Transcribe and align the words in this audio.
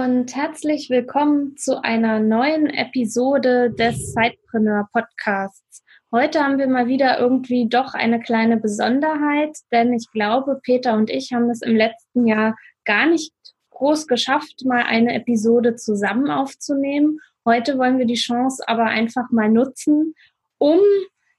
und 0.00 0.34
herzlich 0.34 0.88
willkommen 0.88 1.58
zu 1.58 1.84
einer 1.84 2.20
neuen 2.20 2.68
Episode 2.68 3.70
des 3.70 4.14
Sidepreneur 4.14 4.88
Podcasts. 4.94 5.84
Heute 6.10 6.42
haben 6.42 6.56
wir 6.56 6.68
mal 6.68 6.86
wieder 6.86 7.18
irgendwie 7.18 7.68
doch 7.68 7.92
eine 7.92 8.18
kleine 8.18 8.56
Besonderheit, 8.56 9.58
denn 9.70 9.92
ich 9.92 10.10
glaube, 10.10 10.58
Peter 10.62 10.94
und 10.94 11.10
ich 11.10 11.34
haben 11.34 11.50
es 11.50 11.60
im 11.60 11.76
letzten 11.76 12.26
Jahr 12.26 12.56
gar 12.86 13.08
nicht 13.08 13.34
groß 13.68 14.06
geschafft, 14.06 14.64
mal 14.64 14.84
eine 14.84 15.12
Episode 15.12 15.76
zusammen 15.76 16.30
aufzunehmen. 16.30 17.18
Heute 17.44 17.76
wollen 17.76 17.98
wir 17.98 18.06
die 18.06 18.14
Chance 18.14 18.66
aber 18.66 18.84
einfach 18.84 19.30
mal 19.30 19.50
nutzen, 19.50 20.14
um, 20.56 20.80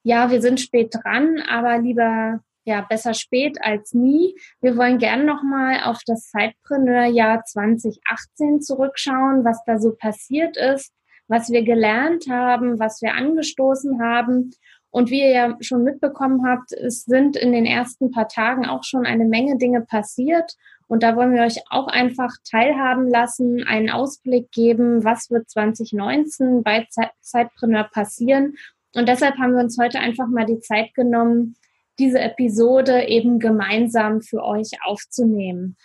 ja, 0.03 0.29
wir 0.29 0.39
sind 0.39 0.59
spät 0.59 0.93
dran, 0.93 1.39
aber 1.49 1.79
lieber 1.79 2.41
ja, 2.63 2.81
besser 2.81 3.13
spät 3.13 3.57
als 3.61 3.93
nie. 3.93 4.35
Wir 4.61 4.77
wollen 4.77 4.97
gerne 4.97 5.23
nochmal 5.23 5.81
auf 5.83 5.99
das 6.05 6.29
Zeitpreneur-Jahr 6.29 7.43
2018 7.43 8.61
zurückschauen, 8.61 9.43
was 9.43 9.63
da 9.65 9.79
so 9.79 9.95
passiert 9.95 10.57
ist, 10.57 10.93
was 11.27 11.49
wir 11.49 11.63
gelernt 11.63 12.25
haben, 12.29 12.79
was 12.79 13.01
wir 13.01 13.13
angestoßen 13.13 14.01
haben. 14.01 14.51
Und 14.93 15.09
wie 15.09 15.21
ihr 15.21 15.31
ja 15.31 15.57
schon 15.61 15.83
mitbekommen 15.83 16.45
habt, 16.45 16.73
es 16.73 17.05
sind 17.05 17.37
in 17.37 17.53
den 17.53 17.65
ersten 17.65 18.11
paar 18.11 18.27
Tagen 18.27 18.65
auch 18.65 18.83
schon 18.83 19.05
eine 19.05 19.23
Menge 19.23 19.57
Dinge 19.57 19.81
passiert. 19.81 20.53
Und 20.87 21.03
da 21.03 21.15
wollen 21.15 21.33
wir 21.33 21.43
euch 21.43 21.61
auch 21.69 21.87
einfach 21.87 22.31
teilhaben 22.43 23.09
lassen, 23.09 23.63
einen 23.63 23.89
Ausblick 23.89 24.51
geben, 24.51 25.05
was 25.05 25.31
wird 25.31 25.49
2019 25.49 26.63
bei 26.63 26.85
Zeitpreneur 27.21 27.85
passieren. 27.85 28.55
Und 28.93 29.07
deshalb 29.07 29.37
haben 29.37 29.53
wir 29.53 29.63
uns 29.63 29.77
heute 29.79 29.99
einfach 29.99 30.27
mal 30.27 30.45
die 30.45 30.59
Zeit 30.59 30.93
genommen, 30.93 31.55
diese 32.01 32.19
Episode 32.19 33.07
eben 33.07 33.37
gemeinsam 33.37 34.21
für 34.21 34.43
euch 34.43 34.71
aufzunehmen. 34.83 35.77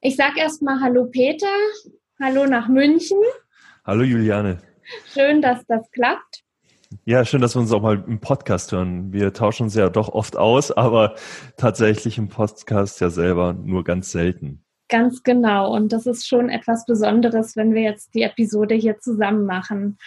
Ich 0.00 0.16
sage 0.16 0.40
erstmal 0.40 0.80
Hallo 0.80 1.06
Peter, 1.06 1.46
hallo 2.20 2.46
nach 2.46 2.66
München. 2.66 3.18
Hallo 3.84 4.02
Juliane. 4.02 4.58
Schön, 5.14 5.40
dass 5.40 5.64
das 5.66 5.88
klappt. 5.92 6.42
Ja, 7.04 7.24
schön, 7.24 7.40
dass 7.40 7.54
wir 7.54 7.60
uns 7.60 7.70
auch 7.70 7.80
mal 7.80 8.04
im 8.08 8.18
Podcast 8.18 8.72
hören. 8.72 9.12
Wir 9.12 9.32
tauschen 9.32 9.64
uns 9.64 9.76
ja 9.76 9.88
doch 9.88 10.08
oft 10.08 10.36
aus, 10.36 10.72
aber 10.72 11.14
tatsächlich 11.56 12.18
im 12.18 12.28
Podcast 12.28 13.00
ja 13.00 13.08
selber 13.08 13.52
nur 13.52 13.84
ganz 13.84 14.10
selten. 14.10 14.64
Ganz 14.88 15.22
genau. 15.22 15.72
Und 15.72 15.92
das 15.92 16.06
ist 16.06 16.26
schon 16.26 16.48
etwas 16.48 16.86
Besonderes, 16.86 17.54
wenn 17.54 17.72
wir 17.72 17.82
jetzt 17.82 18.14
die 18.14 18.22
Episode 18.22 18.74
hier 18.74 18.98
zusammen 18.98 19.46
machen. 19.46 19.98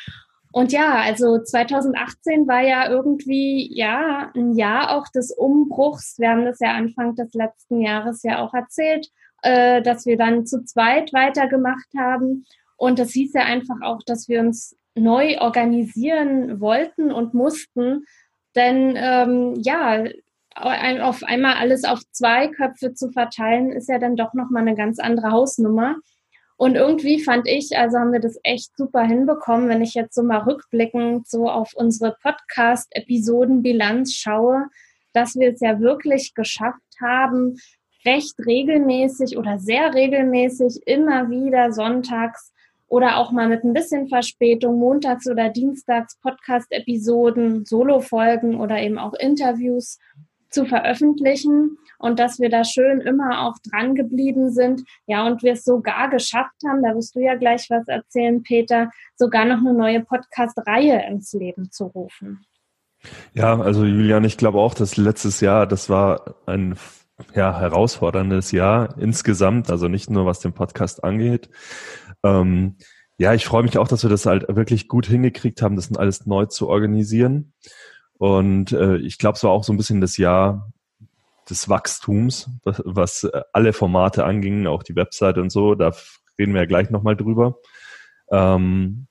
Und 0.52 0.72
ja, 0.72 0.96
also 0.96 1.42
2018 1.44 2.48
war 2.48 2.62
ja 2.62 2.90
irgendwie, 2.90 3.70
ja, 3.72 4.32
ein 4.36 4.56
Jahr 4.56 4.98
auch 4.98 5.08
des 5.08 5.32
Umbruchs. 5.32 6.18
Wir 6.18 6.30
haben 6.30 6.46
das 6.46 6.60
ja 6.60 6.74
Anfang 6.74 7.16
des 7.16 7.34
letzten 7.34 7.82
Jahres 7.82 8.24
ja 8.24 8.44
auch 8.44 8.54
erzählt, 8.54 9.10
äh, 9.44 9.82
dass 9.82 10.06
wir 10.06 10.18
dann 10.18 10.48
zu 10.48 10.64
zweit 10.64 11.14
weitergemacht 11.14 11.88
haben. 11.98 12.46
Und 12.78 12.98
das 12.98 13.12
hieß 13.12 13.34
ja 13.34 13.44
einfach 13.44 13.82
auch, 13.84 14.00
dass 14.06 14.28
wir 14.28 14.40
uns 14.40 14.76
neu 14.96 15.40
organisieren 15.40 16.60
wollten 16.60 17.12
und 17.12 17.36
mussten. 17.36 18.06
Denn 18.56 18.96
ähm, 18.98 19.54
ja, 19.62 20.04
auf 20.56 21.24
einmal 21.24 21.56
alles 21.56 21.84
auf 21.84 22.00
zwei 22.12 22.48
Köpfe 22.48 22.94
zu 22.94 23.12
verteilen, 23.12 23.72
ist 23.72 23.88
ja 23.88 24.00
dann 24.00 24.16
doch 24.16 24.34
nochmal 24.34 24.64
eine 24.64 24.76
ganz 24.76 25.00
andere 25.00 25.32
Hausnummer. 25.32 25.96
Und 26.60 26.76
irgendwie 26.76 27.24
fand 27.24 27.48
ich, 27.48 27.78
also 27.78 27.98
haben 27.98 28.12
wir 28.12 28.20
das 28.20 28.38
echt 28.44 28.76
super 28.76 29.04
hinbekommen, 29.04 29.70
wenn 29.70 29.82
ich 29.82 29.94
jetzt 29.94 30.14
so 30.14 30.24
mal 30.24 30.40
rückblickend 30.40 31.26
so 31.26 31.50
auf 31.50 31.72
unsere 31.74 32.18
Podcast-Episoden-Bilanz 32.22 34.14
schaue, 34.14 34.66
dass 35.14 35.38
wir 35.38 35.54
es 35.54 35.62
ja 35.62 35.80
wirklich 35.80 36.34
geschafft 36.34 36.98
haben, 37.02 37.56
recht 38.06 38.36
regelmäßig 38.46 39.38
oder 39.38 39.58
sehr 39.58 39.94
regelmäßig 39.94 40.82
immer 40.86 41.30
wieder 41.30 41.72
sonntags 41.72 42.52
oder 42.90 43.16
auch 43.20 43.32
mal 43.32 43.48
mit 43.48 43.64
ein 43.64 43.72
bisschen 43.72 44.10
Verspätung 44.10 44.80
montags 44.80 45.30
oder 45.30 45.48
dienstags 45.48 46.20
Podcast-Episoden, 46.20 47.64
Solo-Folgen 47.64 48.60
oder 48.60 48.82
eben 48.82 48.98
auch 48.98 49.14
Interviews 49.14 49.98
zu 50.50 50.66
veröffentlichen 50.66 51.78
und 52.00 52.20
dass 52.20 52.40
wir 52.40 52.50
da 52.50 52.64
schön 52.64 53.02
immer 53.02 53.48
auch 53.48 53.56
dran 53.70 53.96
geblieben 53.96 54.52
sind. 54.52 54.84
Ja, 55.06 55.28
und 55.28 55.44
wir 55.44 55.54
es 55.54 55.64
sogar 55.64 56.10
geschafft 56.10 56.56
haben, 56.68 56.82
da 56.84 56.96
wirst 56.96 57.16
du 57.16 57.20
ja 57.20 57.36
gleich 57.36 57.70
was 57.70 57.88
erzählen, 57.88 58.42
Peter, 58.42 58.90
sogar 59.16 59.46
noch 59.46 59.60
eine 59.60 59.74
neue 59.74 60.02
Podcast-Reihe 60.02 61.06
ins 61.08 61.34
Leben 61.34 61.72
zu 61.72 61.86
rufen. 61.86 62.46
Ja, 63.34 63.60
also 63.60 63.86
Julian, 63.86 64.24
ich 64.24 64.38
glaube 64.38 64.60
auch, 64.60 64.74
dass 64.74 64.98
letztes 64.98 65.40
Jahr, 65.40 65.68
das 65.68 65.90
war 65.90 66.36
ein 66.46 66.76
ja, 67.36 67.60
herausforderndes 67.60 68.52
Jahr 68.52 68.98
insgesamt, 68.98 69.70
also 69.70 69.88
nicht 69.88 70.10
nur 70.10 70.26
was 70.26 70.40
den 70.40 70.54
Podcast 70.54 71.04
angeht. 71.04 71.50
Ähm, 72.24 72.78
ja, 73.18 73.34
ich 73.34 73.46
freue 73.46 73.64
mich 73.64 73.78
auch, 73.78 73.88
dass 73.88 74.04
wir 74.04 74.10
das 74.10 74.26
halt 74.26 74.46
wirklich 74.48 74.88
gut 74.88 75.06
hingekriegt 75.06 75.62
haben, 75.62 75.76
das 75.76 75.94
alles 75.96 76.26
neu 76.26 76.46
zu 76.46 76.70
organisieren. 76.70 77.54
Und 78.20 78.74
äh, 78.74 78.98
ich 78.98 79.18
glaube, 79.18 79.38
es 79.38 79.44
war 79.44 79.52
auch 79.52 79.64
so 79.64 79.74
ein 79.74 79.78
bisschen 79.78 80.02
das 80.02 80.18
Jahr 80.18 80.72
des 81.50 81.70
Wachstums, 81.70 82.50
was, 82.64 82.82
was 82.86 83.24
äh, 83.24 83.42
alle 83.54 83.74
Formate 83.74 84.26
anging, 84.26 84.68
auch 84.68 84.84
die 84.84 84.96
Webseite 84.96 85.42
und 85.42 85.52
so. 85.52 85.74
Da 85.74 85.94
reden 86.38 86.54
wir 86.54 86.62
ja 86.62 86.68
gleich 86.68 86.90
nochmal 86.90 87.16
drüber. 87.16 87.56
Ähm, 88.30 89.08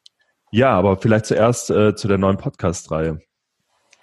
ja, 0.52 0.72
aber 0.72 0.98
vielleicht 0.98 1.24
zuerst 1.24 1.70
äh, 1.70 1.96
zu 1.96 2.06
der 2.06 2.18
neuen 2.18 2.36
Podcast-Reihe. 2.36 3.20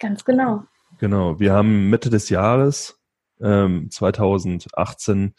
Ganz 0.00 0.24
genau. 0.24 0.64
Genau. 0.98 1.38
Wir 1.38 1.52
haben 1.52 1.88
Mitte 1.88 2.10
des 2.10 2.28
Jahres 2.28 3.00
ähm, 3.40 3.88
2018 3.90 5.34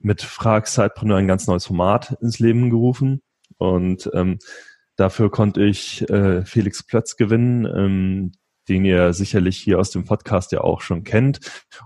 mit 0.00 0.22
Frag 0.22 0.66
Sidepreneur 0.66 1.18
ein 1.18 1.28
ganz 1.28 1.46
neues 1.46 1.66
Format 1.66 2.18
ins 2.20 2.40
Leben 2.40 2.70
gerufen. 2.70 3.22
Und 3.56 4.10
ähm, 4.14 4.40
dafür 4.96 5.30
konnte 5.30 5.62
ich 5.62 6.08
äh, 6.10 6.44
Felix 6.44 6.82
Plötz 6.82 7.16
gewinnen, 7.16 7.66
ähm, 7.66 8.32
den 8.68 8.84
ihr 8.84 9.12
sicherlich 9.12 9.58
hier 9.58 9.78
aus 9.78 9.90
dem 9.90 10.04
Podcast 10.04 10.52
ja 10.52 10.60
auch 10.60 10.80
schon 10.80 11.04
kennt. 11.04 11.40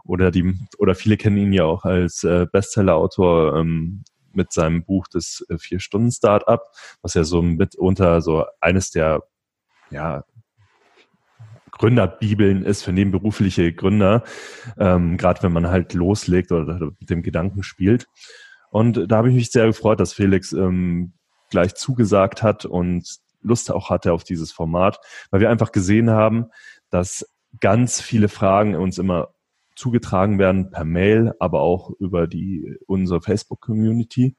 Oder 0.04 0.30
die, 0.30 0.54
oder 0.78 0.94
viele 0.94 1.16
kennen 1.16 1.38
ihn 1.38 1.52
ja 1.52 1.64
auch 1.64 1.84
als 1.84 2.24
äh, 2.24 2.46
Bestseller-Autor 2.50 3.56
ähm, 3.56 4.04
mit 4.32 4.52
seinem 4.52 4.84
Buch 4.84 5.08
des 5.08 5.44
äh, 5.48 5.58
Vier-Stunden-Startup, 5.58 6.62
was 7.02 7.14
ja 7.14 7.24
so 7.24 7.42
mitunter 7.42 8.20
so 8.20 8.44
eines 8.60 8.90
der 8.90 9.22
ja, 9.90 10.24
Gründerbibeln 11.70 12.64
ist 12.64 12.82
für 12.82 12.92
nebenberufliche 12.92 13.72
Gründer, 13.72 14.24
ähm, 14.78 15.16
gerade 15.16 15.42
wenn 15.42 15.52
man 15.52 15.68
halt 15.68 15.94
loslegt 15.94 16.52
oder 16.52 16.92
mit 16.98 17.10
dem 17.10 17.22
Gedanken 17.22 17.62
spielt. 17.62 18.06
Und 18.70 19.10
da 19.10 19.18
habe 19.18 19.28
ich 19.28 19.34
mich 19.34 19.50
sehr 19.50 19.66
gefreut, 19.66 20.00
dass 20.00 20.12
Felix 20.12 20.52
ähm, 20.52 21.12
gleich 21.50 21.74
zugesagt 21.74 22.42
hat 22.42 22.64
und 22.64 23.18
Lust 23.46 23.70
auch 23.70 23.90
hatte 23.90 24.12
auf 24.12 24.24
dieses 24.24 24.52
Format, 24.52 24.98
weil 25.30 25.40
wir 25.40 25.50
einfach 25.50 25.72
gesehen 25.72 26.10
haben, 26.10 26.46
dass 26.90 27.26
ganz 27.60 28.00
viele 28.00 28.28
Fragen 28.28 28.74
uns 28.74 28.98
immer 28.98 29.28
zugetragen 29.74 30.38
werden 30.38 30.70
per 30.70 30.84
Mail, 30.84 31.34
aber 31.38 31.60
auch 31.60 31.90
über 31.98 32.26
die 32.26 32.76
unsere 32.86 33.20
Facebook-Community. 33.20 34.36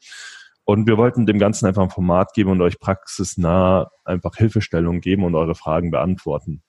Und 0.65 0.87
wir 0.87 0.97
wollten 0.97 1.25
dem 1.25 1.39
Ganzen 1.39 1.65
einfach 1.65 1.83
ein 1.83 1.89
Format 1.89 2.33
geben 2.33 2.51
und 2.51 2.61
euch 2.61 2.79
praxisnah 2.79 3.89
einfach 4.03 4.35
Hilfestellungen 4.35 4.99
geben 4.99 5.23
und 5.23 5.35
eure 5.35 5.55
Fragen 5.55 5.91
beantworten. 5.91 6.61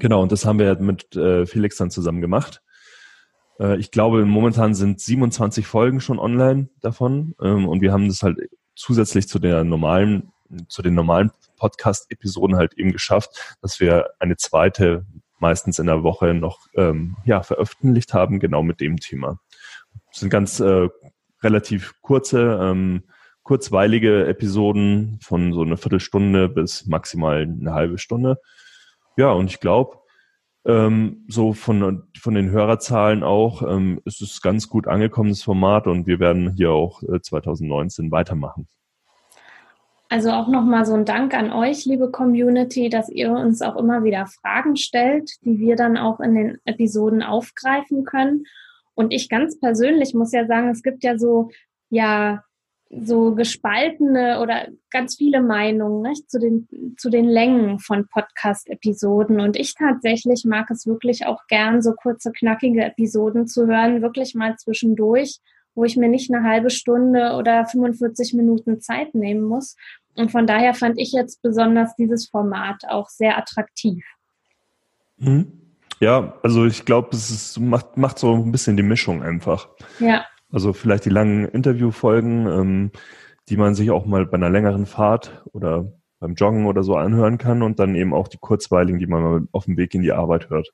Genau, 0.00 0.22
und 0.22 0.32
das 0.32 0.44
haben 0.44 0.58
wir 0.58 0.74
mit 0.80 1.14
äh, 1.14 1.46
Felix 1.46 1.76
dann 1.76 1.90
zusammen 1.90 2.20
gemacht. 2.20 2.62
Äh, 3.60 3.78
ich 3.78 3.90
glaube, 3.90 4.24
momentan 4.24 4.74
sind 4.74 5.00
27 5.00 5.66
Folgen 5.66 6.00
schon 6.00 6.18
online 6.18 6.70
davon. 6.80 7.34
Ähm, 7.40 7.68
und 7.68 7.80
wir 7.80 7.92
haben 7.92 8.08
das 8.08 8.22
halt 8.22 8.38
zusätzlich 8.74 9.28
zu 9.28 9.38
der 9.38 9.62
normalen, 9.64 10.32
zu 10.68 10.82
den 10.82 10.94
normalen 10.94 11.30
Podcast-Episoden 11.56 12.56
halt 12.56 12.74
eben 12.74 12.92
geschafft, 12.92 13.56
dass 13.60 13.80
wir 13.80 14.10
eine 14.18 14.36
zweite 14.36 15.06
meistens 15.38 15.78
in 15.78 15.86
der 15.86 16.02
Woche 16.02 16.32
noch 16.32 16.66
ähm, 16.74 17.16
ja, 17.24 17.42
veröffentlicht 17.42 18.14
haben, 18.14 18.40
genau 18.40 18.62
mit 18.62 18.80
dem 18.80 18.96
Thema. 18.96 19.38
Das 20.10 20.20
sind 20.20 20.30
ganz 20.30 20.60
äh, 20.60 20.88
relativ 21.42 21.94
kurze, 22.00 22.58
ähm, 22.62 23.04
kurzweilige 23.42 24.26
Episoden 24.26 25.18
von 25.22 25.52
so 25.52 25.62
einer 25.62 25.76
Viertelstunde 25.76 26.48
bis 26.48 26.86
maximal 26.86 27.42
eine 27.42 27.74
halbe 27.74 27.98
Stunde. 27.98 28.38
Ja, 29.16 29.32
und 29.32 29.50
ich 29.50 29.60
glaube, 29.60 29.98
ähm, 30.66 31.26
so 31.28 31.52
von, 31.52 32.04
von 32.18 32.34
den 32.34 32.50
Hörerzahlen 32.50 33.22
auch 33.22 33.62
ähm, 33.62 34.00
ist 34.06 34.22
es 34.22 34.40
ganz 34.40 34.68
gut 34.68 34.88
angekommenes 34.88 35.42
Format 35.42 35.86
und 35.86 36.06
wir 36.06 36.20
werden 36.20 36.54
hier 36.56 36.70
auch 36.70 37.02
äh, 37.02 37.20
2019 37.20 38.10
weitermachen. 38.10 38.66
Also 40.14 40.30
auch 40.30 40.46
nochmal 40.46 40.86
so 40.86 40.94
ein 40.94 41.04
Dank 41.04 41.34
an 41.34 41.50
euch, 41.50 41.86
liebe 41.86 42.08
Community, 42.08 42.88
dass 42.88 43.08
ihr 43.08 43.32
uns 43.32 43.62
auch 43.62 43.74
immer 43.74 44.04
wieder 44.04 44.26
Fragen 44.26 44.76
stellt, 44.76 45.28
die 45.44 45.58
wir 45.58 45.74
dann 45.74 45.96
auch 45.96 46.20
in 46.20 46.36
den 46.36 46.58
Episoden 46.64 47.20
aufgreifen 47.20 48.04
können. 48.04 48.44
Und 48.94 49.12
ich 49.12 49.28
ganz 49.28 49.58
persönlich 49.58 50.14
muss 50.14 50.30
ja 50.30 50.46
sagen, 50.46 50.68
es 50.68 50.84
gibt 50.84 51.02
ja 51.02 51.18
so, 51.18 51.50
ja, 51.90 52.44
so 52.90 53.34
gespaltene 53.34 54.40
oder 54.40 54.68
ganz 54.92 55.16
viele 55.16 55.42
Meinungen 55.42 56.02
nicht, 56.08 56.30
zu, 56.30 56.38
den, 56.38 56.68
zu 56.96 57.10
den 57.10 57.24
Längen 57.24 57.80
von 57.80 58.06
Podcast-Episoden. 58.06 59.40
Und 59.40 59.56
ich 59.56 59.74
tatsächlich 59.74 60.44
mag 60.44 60.70
es 60.70 60.86
wirklich 60.86 61.26
auch 61.26 61.44
gern, 61.48 61.82
so 61.82 61.92
kurze, 61.92 62.30
knackige 62.30 62.84
Episoden 62.84 63.48
zu 63.48 63.66
hören, 63.66 64.00
wirklich 64.00 64.36
mal 64.36 64.54
zwischendurch, 64.58 65.40
wo 65.74 65.82
ich 65.82 65.96
mir 65.96 66.08
nicht 66.08 66.32
eine 66.32 66.48
halbe 66.48 66.70
Stunde 66.70 67.34
oder 67.36 67.66
45 67.66 68.34
Minuten 68.34 68.80
Zeit 68.80 69.12
nehmen 69.16 69.42
muss. 69.42 69.74
Und 70.16 70.30
von 70.30 70.46
daher 70.46 70.74
fand 70.74 70.98
ich 70.98 71.12
jetzt 71.12 71.42
besonders 71.42 71.94
dieses 71.96 72.28
Format 72.28 72.82
auch 72.88 73.08
sehr 73.08 73.36
attraktiv. 73.36 74.04
Mhm. 75.16 75.60
Ja, 76.00 76.38
also 76.42 76.66
ich 76.66 76.84
glaube, 76.84 77.10
es 77.12 77.30
ist, 77.30 77.60
macht, 77.60 77.96
macht 77.96 78.18
so 78.18 78.34
ein 78.34 78.52
bisschen 78.52 78.76
die 78.76 78.82
Mischung 78.82 79.22
einfach. 79.22 79.68
Ja. 80.00 80.24
Also 80.52 80.72
vielleicht 80.72 81.04
die 81.04 81.10
langen 81.10 81.48
Interviewfolgen, 81.48 82.46
ähm, 82.46 82.90
die 83.48 83.56
man 83.56 83.74
sich 83.74 83.90
auch 83.90 84.06
mal 84.06 84.26
bei 84.26 84.36
einer 84.36 84.50
längeren 84.50 84.86
Fahrt 84.86 85.44
oder 85.52 85.92
beim 86.20 86.34
Joggen 86.34 86.66
oder 86.66 86.82
so 86.82 86.96
anhören 86.96 87.38
kann 87.38 87.62
und 87.62 87.78
dann 87.78 87.94
eben 87.94 88.14
auch 88.14 88.28
die 88.28 88.38
kurzweiligen, 88.38 88.98
die 88.98 89.06
man 89.06 89.22
mal 89.22 89.48
auf 89.52 89.66
dem 89.66 89.76
Weg 89.76 89.94
in 89.94 90.02
die 90.02 90.12
Arbeit 90.12 90.50
hört. 90.50 90.72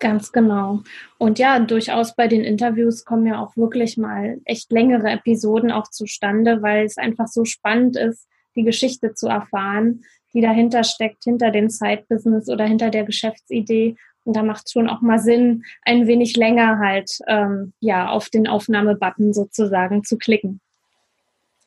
Ganz 0.00 0.32
genau. 0.32 0.82
Und 1.18 1.38
ja, 1.38 1.58
durchaus 1.60 2.14
bei 2.14 2.28
den 2.28 2.42
Interviews 2.42 3.04
kommen 3.04 3.26
ja 3.26 3.40
auch 3.40 3.56
wirklich 3.56 3.96
mal 3.96 4.38
echt 4.44 4.70
längere 4.72 5.10
Episoden 5.10 5.70
auch 5.70 5.88
zustande, 5.88 6.60
weil 6.62 6.84
es 6.84 6.98
einfach 6.98 7.28
so 7.28 7.44
spannend 7.44 7.96
ist, 7.96 8.28
die 8.56 8.64
Geschichte 8.64 9.14
zu 9.14 9.28
erfahren, 9.28 10.02
die 10.32 10.40
dahinter 10.40 10.84
steckt, 10.84 11.24
hinter 11.24 11.50
dem 11.50 11.68
Side-Business 11.68 12.48
oder 12.48 12.64
hinter 12.64 12.90
der 12.90 13.04
Geschäftsidee 13.04 13.96
und 14.24 14.36
da 14.36 14.42
macht 14.42 14.66
es 14.66 14.72
schon 14.72 14.88
auch 14.88 15.02
mal 15.02 15.18
Sinn, 15.18 15.64
ein 15.82 16.06
wenig 16.06 16.36
länger 16.36 16.78
halt 16.78 17.10
ähm, 17.28 17.74
ja 17.80 18.08
auf 18.08 18.30
den 18.30 18.48
Aufnahmebutton 18.48 19.32
sozusagen 19.32 20.02
zu 20.02 20.16
klicken. 20.16 20.60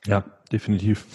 Ja, 0.06 0.24
definitiv. 0.52 1.06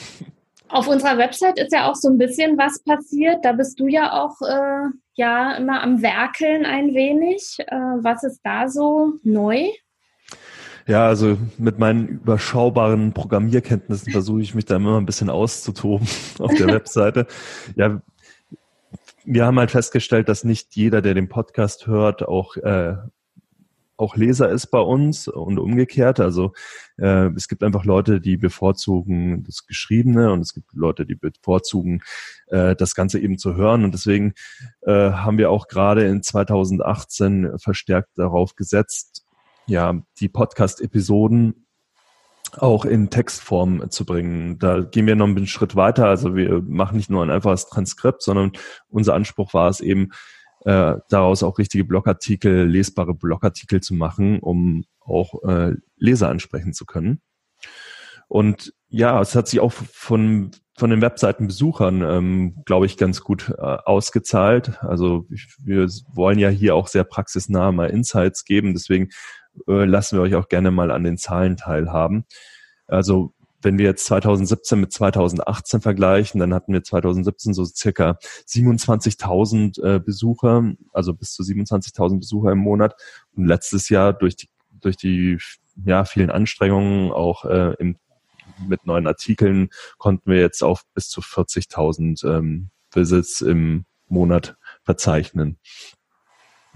Auf 0.69 0.89
unserer 0.89 1.19
Website 1.19 1.59
ist 1.59 1.73
ja 1.73 1.91
auch 1.91 1.97
so 1.97 2.09
ein 2.09 2.17
bisschen 2.17 2.57
was 2.57 2.83
passiert. 2.83 3.45
Da 3.45 3.53
bist 3.53 3.79
du 3.79 3.89
ja 3.89 4.23
auch 4.23 4.41
äh, 4.41 4.89
ja 5.15 5.57
immer 5.57 5.83
am 5.83 6.01
Werkeln 6.01 6.65
ein 6.65 6.95
wenig. 6.95 7.59
Äh, 7.59 7.77
was 7.77 8.23
ist 8.23 8.41
da 8.43 8.69
so 8.69 9.15
neu? 9.23 9.69
Ja, 10.87 11.07
also 11.07 11.39
mit 11.59 11.79
meinen 11.79 12.09
überschaubaren 12.09 13.13
Programmierkenntnissen 13.13 14.13
versuche 14.13 14.43
ich 14.43 14.55
mich 14.55 14.65
da 14.65 14.77
immer 14.77 14.99
ein 14.99 15.07
bisschen 15.07 15.31
auszutoben 15.31 16.09
auf 16.39 16.53
der 16.55 16.67
Webseite. 16.69 17.27
Ja, 17.77 18.03
wir 19.25 19.47
haben 19.47 19.59
halt 19.59 19.71
festgestellt, 19.71 20.29
dass 20.29 20.43
nicht 20.45 20.75
jeder, 20.75 21.01
der 21.01 21.15
den 21.15 21.29
Podcast 21.29 21.87
hört, 21.87 22.27
auch 22.27 22.57
äh, 22.57 22.97
auch 24.03 24.17
Leser 24.17 24.51
ist 24.51 24.67
bei 24.67 24.81
uns 24.81 25.29
und 25.29 25.59
umgekehrt. 25.59 26.19
Also 26.19 26.53
äh, 26.99 27.29
es 27.37 27.47
gibt 27.47 27.63
einfach 27.63 27.85
Leute, 27.85 28.21
die 28.21 28.37
bevorzugen 28.37 29.45
das 29.45 29.67
Geschriebene 29.67 30.33
und 30.33 30.41
es 30.41 30.55
gibt 30.55 30.75
Leute, 30.75 31.07
die 31.07 31.15
bevorzugen 31.15 32.03
äh, 32.49 32.75
das 32.75 32.95
Ganze 32.95 33.21
eben 33.21 33.39
zu 33.39 33.55
hören. 33.55 33.85
Und 33.85 33.95
deswegen 33.95 34.35
äh, 34.83 35.13
haben 35.13 35.39
wir 35.39 35.51
auch 35.51 35.69
gerade 35.69 36.05
in 36.07 36.23
2018 36.23 37.59
verstärkt 37.59 38.11
darauf 38.17 38.57
gesetzt, 38.57 39.22
ja, 39.67 40.01
die 40.21 40.29
Podcast-Episoden 40.29 41.67
auch 42.59 42.85
in 42.85 43.09
Textform 43.09 43.91
zu 43.91 44.05
bringen. 44.05 44.59
Da 44.59 44.81
gehen 44.81 45.07
wir 45.07 45.17
noch 45.17 45.27
einen 45.27 45.47
Schritt 45.47 45.75
weiter. 45.75 46.07
Also 46.07 46.37
wir 46.37 46.61
machen 46.63 46.97
nicht 46.97 47.11
nur 47.11 47.23
ein 47.23 47.31
einfaches 47.31 47.67
Transkript, 47.67 48.23
sondern 48.23 48.53
unser 48.89 49.15
Anspruch 49.15 49.55
war 49.55 49.69
es 49.69 49.81
eben, 49.81 50.11
äh, 50.65 50.97
daraus 51.09 51.43
auch 51.43 51.59
richtige 51.59 51.85
Blogartikel, 51.85 52.67
lesbare 52.67 53.15
Blogartikel 53.15 53.81
zu 53.81 53.95
machen, 53.95 54.39
um 54.39 54.85
auch 55.01 55.43
äh, 55.45 55.75
Leser 55.97 56.29
ansprechen 56.29 56.73
zu 56.73 56.85
können. 56.85 57.21
Und 58.29 58.73
ja, 58.89 59.21
es 59.21 59.35
hat 59.35 59.49
sich 59.49 59.61
auch 59.61 59.73
von 59.73 60.53
von 60.79 60.89
den 60.89 61.03
Webseitenbesuchern, 61.03 62.03
ähm, 62.03 62.63
glaube 62.65 62.87
ich, 62.87 62.97
ganz 62.97 63.21
gut 63.21 63.51
äh, 63.51 63.61
ausgezahlt. 63.61 64.83
Also 64.83 65.27
wir 65.63 65.87
wollen 66.15 66.39
ja 66.39 66.49
hier 66.49 66.75
auch 66.75 66.89
sehr 66.89 67.05
praxisnah 67.05 67.73
mal 67.73 67.91
Insights 67.91 68.45
geben. 68.45 68.73
Deswegen 68.73 69.11
äh, 69.69 69.85
lassen 69.85 70.19
wir 70.19 70.23
euch 70.23 70.35
auch 70.35 70.49
gerne 70.49 70.71
mal 70.71 70.91
an 70.91 71.05
den 71.05 71.19
Zahlen 71.19 71.57
teilhaben. 71.57 72.25
Also 72.87 73.33
wenn 73.63 73.79
wir 73.79 73.87
jetzt 73.87 74.05
2017 74.07 74.81
mit 74.81 74.93
2018 74.93 75.81
vergleichen, 75.81 76.41
dann 76.41 76.53
hatten 76.53 76.73
wir 76.73 76.83
2017 76.83 77.55
so 77.55 77.65
circa 77.65 78.19
27.000 78.47 79.83
äh, 79.83 80.01
Besucher, 80.01 80.73
also 80.93 81.15
bis 81.15 81.33
zu 81.33 81.43
27.000 81.43 82.19
Besucher 82.19 82.53
im 82.53 82.59
Monat. 82.59 82.95
Und 83.37 83.47
letztes 83.47 83.89
Jahr 83.89 84.13
durch 84.13 84.37
die, 84.37 84.49
durch 84.73 84.97
die 84.97 85.39
ja, 85.85 86.05
vielen 86.05 86.31
Anstrengungen 86.31 87.13
auch 87.13 87.45
äh, 87.45 87.75
im, 87.79 87.97
mit 88.67 88.85
neuen 88.85 89.07
Artikeln 89.07 89.71
konnten 89.97 90.31
wir 90.31 90.41
jetzt 90.41 90.63
auf 90.63 90.83
bis 90.95 91.09
zu 91.09 91.21
40.000 91.21 92.27
ähm, 92.29 92.71
Visits 92.93 93.41
im 93.41 93.87
Monat 94.09 94.57
verzeichnen. 94.83 95.59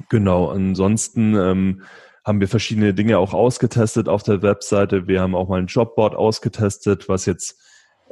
Genau, 0.09 0.51
ansonsten 0.51 1.35
ähm, 1.35 1.83
haben 2.27 2.41
wir 2.41 2.49
verschiedene 2.49 2.93
Dinge 2.93 3.19
auch 3.19 3.33
ausgetestet 3.33 4.09
auf 4.09 4.25
der 4.25 4.43
Webseite. 4.43 5.07
Wir 5.07 5.21
haben 5.21 5.37
auch 5.37 5.49
mal 5.49 5.61
ein 5.61 5.69
Jobboard 5.69 6.17
ausgetestet, 6.17 7.09
was 7.09 7.25
jetzt 7.25 7.57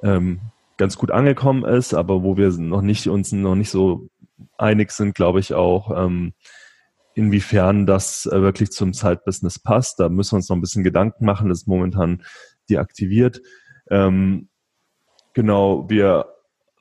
ähm, 0.04 0.40
ganz 0.76 0.96
gut 0.96 1.10
angekommen 1.10 1.64
ist, 1.64 1.94
aber 1.94 2.22
wo 2.22 2.36
wir 2.36 2.50
noch 2.50 2.80
nicht 2.80 3.08
uns 3.08 3.32
noch 3.32 3.56
nicht 3.56 3.70
so 3.70 4.08
einig 4.56 4.92
sind, 4.92 5.16
glaube 5.16 5.40
ich 5.40 5.52
auch, 5.52 5.90
ähm, 5.90 6.32
inwiefern 7.14 7.86
das 7.86 8.26
äh, 8.26 8.40
wirklich 8.40 8.70
zum 8.70 8.92
Zeitbusiness 8.92 9.58
passt. 9.58 9.98
Da 9.98 10.08
müssen 10.08 10.32
wir 10.32 10.36
uns 10.36 10.48
noch 10.48 10.56
ein 10.56 10.60
bisschen 10.60 10.84
Gedanken 10.84 11.24
machen. 11.24 11.48
Das 11.48 11.62
ist 11.62 11.68
momentan 11.68 12.22
deaktiviert. 12.70 13.42
Ähm, 13.90 14.48
genau, 15.32 15.90
wir 15.90 16.33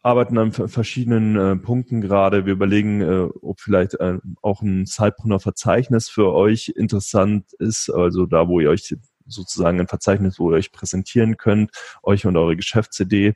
arbeiten 0.04 0.38
an 0.38 0.52
verschiedenen 0.52 1.38
äh, 1.38 1.56
Punkten 1.56 2.02
gerade. 2.02 2.46
Wir 2.46 2.54
überlegen, 2.54 3.02
äh, 3.02 3.30
ob 3.42 3.62
vielleicht 3.62 3.96
äh, 3.96 4.20
auch 4.42 4.62
ein 4.62 4.86
Sidepreneur-Verzeichnis 4.86 6.10
für 6.10 6.34
euch 6.34 6.74
interessant 6.76 7.54
ist, 7.54 7.90
also 7.90 8.26
da, 8.26 8.50
wo 8.50 8.60
ihr 8.60 8.70
euch 8.70 8.96
sozusagen 9.26 9.80
ein 9.80 9.88
Verzeichnis, 9.88 10.40
wo 10.40 10.52
ihr 10.52 10.58
euch 10.58 10.74
präsentieren 10.74 11.38
könnt, 11.38 11.72
euch 12.04 12.26
und 12.26 12.36
eure 12.36 12.58
Geschäftsidee. 12.58 13.36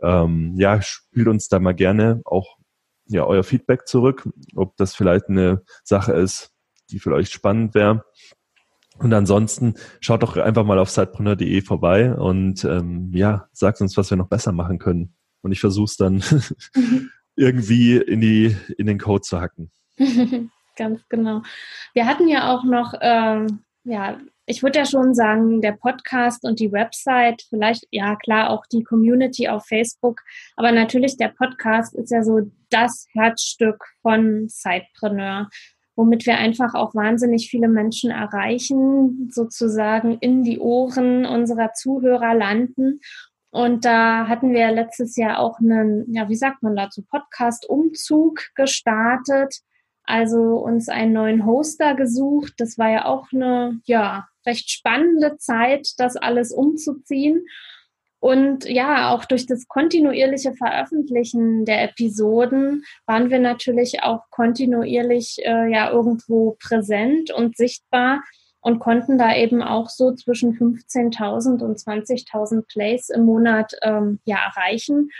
Ähm, 0.00 0.54
ja, 0.56 0.80
spielt 0.80 1.26
uns 1.26 1.48
da 1.48 1.58
mal 1.58 1.74
gerne 1.74 2.22
auch 2.24 2.58
ja 3.06 3.26
euer 3.26 3.42
Feedback 3.42 3.88
zurück, 3.88 4.28
ob 4.54 4.76
das 4.76 4.94
vielleicht 4.94 5.28
eine 5.28 5.62
Sache 5.82 6.12
ist, 6.12 6.52
die 6.90 7.00
für 7.00 7.12
euch 7.12 7.30
spannend 7.30 7.74
wäre. 7.74 8.04
Und 8.98 9.12
ansonsten 9.12 9.74
schaut 9.98 10.22
doch 10.22 10.36
einfach 10.36 10.64
mal 10.64 10.78
auf 10.78 10.90
sidepreneur.de 10.90 11.60
vorbei 11.62 12.14
und 12.14 12.64
ähm, 12.64 13.10
ja, 13.12 13.48
sagt 13.52 13.80
uns, 13.80 13.96
was 13.96 14.10
wir 14.10 14.16
noch 14.16 14.28
besser 14.28 14.52
machen 14.52 14.78
können 14.78 15.16
und 15.44 15.52
ich 15.52 15.60
versuche 15.60 15.84
es 15.84 15.96
dann 15.96 16.22
mhm. 16.74 17.10
irgendwie 17.36 17.96
in 17.96 18.20
die 18.20 18.56
in 18.78 18.86
den 18.86 18.98
Code 18.98 19.22
zu 19.22 19.40
hacken. 19.40 19.70
Ganz 20.76 21.02
genau. 21.08 21.42
Wir 21.92 22.06
hatten 22.06 22.26
ja 22.26 22.52
auch 22.52 22.64
noch, 22.64 22.94
ähm, 23.00 23.60
ja, 23.84 24.18
ich 24.46 24.62
würde 24.62 24.80
ja 24.80 24.84
schon 24.84 25.14
sagen, 25.14 25.60
der 25.60 25.72
Podcast 25.72 26.44
und 26.44 26.58
die 26.58 26.72
Website, 26.72 27.42
vielleicht, 27.48 27.86
ja 27.90 28.16
klar, 28.16 28.50
auch 28.50 28.66
die 28.66 28.82
Community 28.82 29.48
auf 29.48 29.66
Facebook, 29.66 30.20
aber 30.56 30.72
natürlich 30.72 31.16
der 31.16 31.28
Podcast 31.28 31.94
ist 31.94 32.10
ja 32.10 32.24
so 32.24 32.50
das 32.70 33.06
Herzstück 33.12 33.84
von 34.02 34.48
Sidepreneur, 34.48 35.48
womit 35.96 36.26
wir 36.26 36.38
einfach 36.38 36.74
auch 36.74 36.94
wahnsinnig 36.94 37.48
viele 37.48 37.68
Menschen 37.68 38.10
erreichen, 38.10 39.30
sozusagen 39.30 40.18
in 40.18 40.42
die 40.42 40.58
Ohren 40.58 41.24
unserer 41.24 41.72
Zuhörer 41.72 42.34
landen 42.34 43.00
und 43.54 43.84
da 43.84 44.26
hatten 44.26 44.52
wir 44.52 44.72
letztes 44.72 45.16
Jahr 45.16 45.38
auch 45.38 45.60
einen, 45.60 46.12
ja, 46.12 46.28
wie 46.28 46.34
sagt 46.34 46.64
man 46.64 46.74
dazu, 46.74 47.04
Podcast-Umzug 47.08 48.40
gestartet. 48.56 49.60
Also 50.02 50.56
uns 50.56 50.88
einen 50.88 51.12
neuen 51.12 51.46
Hoster 51.46 51.94
gesucht. 51.94 52.54
Das 52.56 52.78
war 52.78 52.90
ja 52.90 53.04
auch 53.04 53.28
eine, 53.32 53.78
ja, 53.84 54.26
recht 54.44 54.72
spannende 54.72 55.36
Zeit, 55.36 55.86
das 55.98 56.16
alles 56.16 56.50
umzuziehen. 56.50 57.46
Und 58.18 58.68
ja, 58.68 59.14
auch 59.14 59.24
durch 59.24 59.46
das 59.46 59.68
kontinuierliche 59.68 60.54
Veröffentlichen 60.54 61.64
der 61.64 61.84
Episoden 61.84 62.82
waren 63.06 63.30
wir 63.30 63.38
natürlich 63.38 64.02
auch 64.02 64.22
kontinuierlich 64.30 65.36
äh, 65.44 65.70
ja 65.70 65.92
irgendwo 65.92 66.56
präsent 66.58 67.30
und 67.30 67.56
sichtbar 67.56 68.20
und 68.64 68.78
konnten 68.78 69.18
da 69.18 69.36
eben 69.36 69.62
auch 69.62 69.90
so 69.90 70.14
zwischen 70.14 70.54
15.000 70.54 71.62
und 71.62 71.78
20.000 71.78 72.66
Plays 72.66 73.10
im 73.10 73.26
Monat 73.26 73.74
ähm, 73.82 74.20
ja 74.24 74.38
erreichen. 74.38 75.10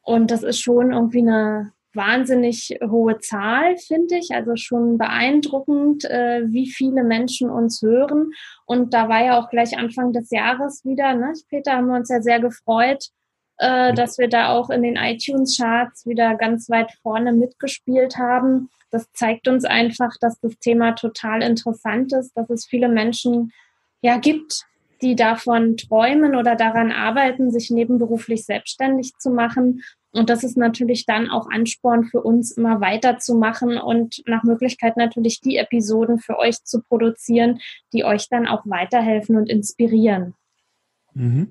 Und 0.00 0.30
das 0.30 0.42
ist 0.42 0.58
schon 0.58 0.92
irgendwie 0.92 1.18
eine 1.18 1.72
wahnsinnig 1.92 2.78
hohe 2.82 3.18
Zahl, 3.18 3.76
finde 3.76 4.16
ich. 4.16 4.30
Also 4.32 4.56
schon 4.56 4.96
beeindruckend, 4.96 6.06
äh, 6.06 6.44
wie 6.46 6.66
viele 6.66 7.04
Menschen 7.04 7.50
uns 7.50 7.82
hören. 7.82 8.30
Und 8.64 8.94
da 8.94 9.10
war 9.10 9.22
ja 9.22 9.38
auch 9.38 9.50
gleich 9.50 9.76
Anfang 9.76 10.14
des 10.14 10.30
Jahres 10.30 10.82
wieder, 10.86 11.14
ne, 11.14 11.34
Peter, 11.50 11.72
haben 11.72 11.88
wir 11.88 11.96
uns 11.96 12.08
ja 12.08 12.22
sehr 12.22 12.40
gefreut, 12.40 13.10
äh, 13.58 13.92
dass 13.92 14.18
wir 14.18 14.28
da 14.28 14.50
auch 14.50 14.70
in 14.70 14.82
den 14.82 14.96
iTunes-Charts 14.96 16.06
wieder 16.06 16.34
ganz 16.36 16.70
weit 16.70 16.92
vorne 17.02 17.32
mitgespielt 17.32 18.16
haben. 18.16 18.70
Das 18.90 19.10
zeigt 19.12 19.48
uns 19.48 19.64
einfach, 19.64 20.16
dass 20.20 20.40
das 20.40 20.58
Thema 20.58 20.92
total 20.92 21.42
interessant 21.42 22.12
ist, 22.12 22.32
dass 22.36 22.48
es 22.50 22.66
viele 22.66 22.88
Menschen 22.88 23.52
ja 24.00 24.18
gibt, 24.18 24.64
die 25.02 25.14
davon 25.14 25.76
träumen 25.76 26.34
oder 26.34 26.56
daran 26.56 26.92
arbeiten, 26.92 27.50
sich 27.50 27.70
nebenberuflich 27.70 28.44
selbstständig 28.44 29.12
zu 29.18 29.30
machen. 29.30 29.82
Und 30.12 30.30
das 30.30 30.42
ist 30.42 30.56
natürlich 30.56 31.04
dann 31.04 31.28
auch 31.28 31.48
Ansporn 31.50 32.04
für 32.04 32.22
uns, 32.22 32.52
immer 32.52 32.80
weiterzumachen 32.80 33.76
und 33.76 34.22
nach 34.26 34.42
Möglichkeit 34.42 34.96
natürlich 34.96 35.40
die 35.40 35.56
Episoden 35.56 36.18
für 36.18 36.38
euch 36.38 36.64
zu 36.64 36.80
produzieren, 36.82 37.60
die 37.92 38.04
euch 38.04 38.28
dann 38.28 38.46
auch 38.46 38.62
weiterhelfen 38.64 39.36
und 39.36 39.48
inspirieren. 39.48 40.34
Mhm. 41.14 41.48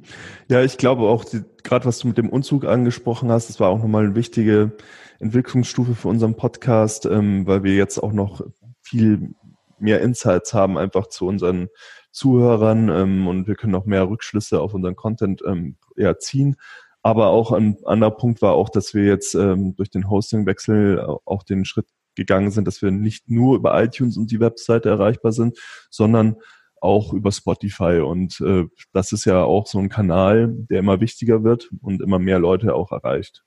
Ja, 0.49 0.63
ich 0.63 0.77
glaube 0.77 1.03
auch, 1.03 1.25
gerade 1.63 1.85
was 1.85 1.99
du 1.99 2.07
mit 2.07 2.17
dem 2.17 2.29
Unzug 2.29 2.65
angesprochen 2.65 3.31
hast, 3.31 3.49
das 3.49 3.59
war 3.59 3.69
auch 3.69 3.79
nochmal 3.79 4.05
eine 4.05 4.15
wichtige 4.15 4.71
Entwicklungsstufe 5.19 5.95
für 5.95 6.07
unseren 6.07 6.35
Podcast, 6.35 7.05
ähm, 7.05 7.47
weil 7.47 7.63
wir 7.63 7.75
jetzt 7.75 7.97
auch 7.99 8.13
noch 8.13 8.41
viel 8.81 9.33
mehr 9.79 10.01
Insights 10.01 10.53
haben, 10.53 10.77
einfach 10.77 11.07
zu 11.07 11.27
unseren 11.27 11.67
Zuhörern 12.11 12.89
ähm, 12.89 13.27
und 13.27 13.47
wir 13.47 13.55
können 13.55 13.75
auch 13.75 13.85
mehr 13.85 14.09
Rückschlüsse 14.09 14.61
auf 14.61 14.73
unseren 14.73 14.95
Content 14.95 15.43
ähm, 15.45 15.77
ja, 15.95 16.17
ziehen. 16.17 16.55
Aber 17.03 17.27
auch 17.27 17.51
ein 17.51 17.77
anderer 17.85 18.11
Punkt 18.11 18.41
war 18.41 18.53
auch, 18.53 18.69
dass 18.69 18.93
wir 18.93 19.05
jetzt 19.05 19.35
ähm, 19.35 19.75
durch 19.75 19.89
den 19.89 20.09
Hostingwechsel 20.09 20.99
auch 21.25 21.43
den 21.43 21.63
Schritt 21.63 21.87
gegangen 22.15 22.51
sind, 22.51 22.67
dass 22.67 22.81
wir 22.81 22.91
nicht 22.91 23.29
nur 23.29 23.55
über 23.55 23.81
iTunes 23.81 24.17
und 24.17 24.31
die 24.31 24.39
Webseite 24.39 24.89
erreichbar 24.89 25.31
sind, 25.31 25.57
sondern 25.89 26.37
auch 26.81 27.13
über 27.13 27.31
Spotify. 27.31 27.99
Und 27.99 28.39
äh, 28.41 28.65
das 28.93 29.11
ist 29.11 29.25
ja 29.25 29.43
auch 29.43 29.67
so 29.67 29.79
ein 29.79 29.89
Kanal, 29.89 30.53
der 30.69 30.79
immer 30.79 31.01
wichtiger 31.01 31.43
wird 31.43 31.69
und 31.81 32.01
immer 32.01 32.19
mehr 32.19 32.39
Leute 32.39 32.75
auch 32.75 32.91
erreicht. 32.91 33.43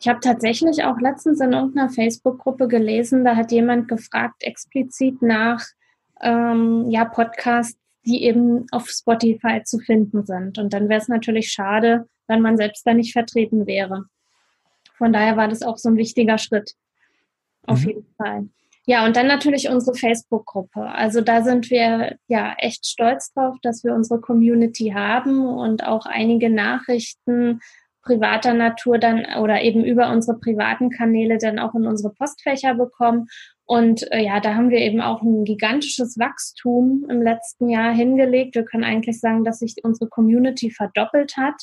Ich 0.00 0.08
habe 0.08 0.20
tatsächlich 0.20 0.84
auch 0.84 0.98
letztens 1.00 1.40
in 1.40 1.52
irgendeiner 1.52 1.90
Facebook-Gruppe 1.90 2.68
gelesen, 2.68 3.24
da 3.24 3.36
hat 3.36 3.52
jemand 3.52 3.88
gefragt 3.88 4.42
explizit 4.42 5.20
nach 5.22 5.64
ähm, 6.20 6.90
ja, 6.90 7.04
Podcasts, 7.04 7.78
die 8.06 8.22
eben 8.24 8.66
auf 8.70 8.88
Spotify 8.88 9.62
zu 9.64 9.78
finden 9.78 10.24
sind. 10.26 10.58
Und 10.58 10.72
dann 10.72 10.88
wäre 10.88 11.00
es 11.00 11.08
natürlich 11.08 11.50
schade, 11.50 12.06
wenn 12.26 12.40
man 12.40 12.56
selbst 12.56 12.86
da 12.86 12.94
nicht 12.94 13.12
vertreten 13.12 13.66
wäre. 13.66 14.04
Von 14.96 15.12
daher 15.12 15.36
war 15.36 15.48
das 15.48 15.62
auch 15.62 15.78
so 15.78 15.88
ein 15.88 15.96
wichtiger 15.96 16.38
Schritt. 16.38 16.74
Auf 17.66 17.82
mhm. 17.82 17.88
jeden 17.88 18.14
Fall. 18.16 18.48
Ja, 18.86 19.06
und 19.06 19.16
dann 19.16 19.26
natürlich 19.26 19.68
unsere 19.70 19.96
Facebook-Gruppe. 19.96 20.82
Also 20.82 21.22
da 21.22 21.42
sind 21.42 21.70
wir 21.70 22.16
ja 22.28 22.54
echt 22.58 22.86
stolz 22.86 23.32
drauf, 23.32 23.56
dass 23.62 23.82
wir 23.82 23.94
unsere 23.94 24.20
Community 24.20 24.92
haben 24.94 25.46
und 25.46 25.84
auch 25.84 26.04
einige 26.04 26.50
Nachrichten 26.50 27.60
privater 28.02 28.52
Natur 28.52 28.98
dann 28.98 29.24
oder 29.40 29.62
eben 29.62 29.82
über 29.84 30.10
unsere 30.10 30.38
privaten 30.38 30.90
Kanäle 30.90 31.38
dann 31.38 31.58
auch 31.58 31.74
in 31.74 31.86
unsere 31.86 32.12
Postfächer 32.12 32.74
bekommen. 32.74 33.28
Und 33.64 34.10
äh, 34.12 34.22
ja, 34.22 34.40
da 34.40 34.54
haben 34.54 34.68
wir 34.68 34.78
eben 34.78 35.00
auch 35.00 35.22
ein 35.22 35.44
gigantisches 35.44 36.18
Wachstum 36.18 37.06
im 37.08 37.22
letzten 37.22 37.70
Jahr 37.70 37.94
hingelegt. 37.94 38.54
Wir 38.54 38.64
können 38.64 38.84
eigentlich 38.84 39.20
sagen, 39.20 39.44
dass 39.44 39.60
sich 39.60 39.76
unsere 39.82 40.10
Community 40.10 40.70
verdoppelt 40.70 41.38
hat. 41.38 41.54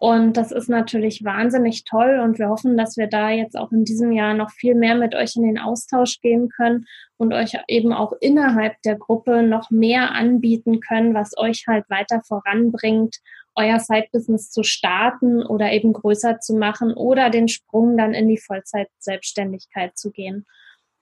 Und 0.00 0.36
das 0.36 0.52
ist 0.52 0.68
natürlich 0.68 1.24
wahnsinnig 1.24 1.82
toll 1.82 2.20
und 2.22 2.38
wir 2.38 2.50
hoffen, 2.50 2.76
dass 2.76 2.96
wir 2.96 3.08
da 3.08 3.30
jetzt 3.30 3.58
auch 3.58 3.72
in 3.72 3.84
diesem 3.84 4.12
Jahr 4.12 4.32
noch 4.32 4.50
viel 4.52 4.76
mehr 4.76 4.94
mit 4.94 5.16
euch 5.16 5.34
in 5.34 5.42
den 5.42 5.58
Austausch 5.58 6.20
gehen 6.20 6.50
können 6.50 6.86
und 7.16 7.34
euch 7.34 7.54
eben 7.66 7.92
auch 7.92 8.12
innerhalb 8.20 8.80
der 8.82 8.94
Gruppe 8.94 9.42
noch 9.42 9.70
mehr 9.70 10.12
anbieten 10.12 10.78
können, 10.78 11.14
was 11.14 11.36
euch 11.36 11.64
halt 11.66 11.90
weiter 11.90 12.22
voranbringt, 12.24 13.16
euer 13.56 13.80
Side-Business 13.80 14.52
zu 14.52 14.62
starten 14.62 15.42
oder 15.42 15.72
eben 15.72 15.92
größer 15.92 16.38
zu 16.38 16.54
machen 16.54 16.92
oder 16.94 17.28
den 17.28 17.48
Sprung 17.48 17.96
dann 17.96 18.14
in 18.14 18.28
die 18.28 18.38
Vollzeit-Selbstständigkeit 18.38 19.98
zu 19.98 20.12
gehen. 20.12 20.46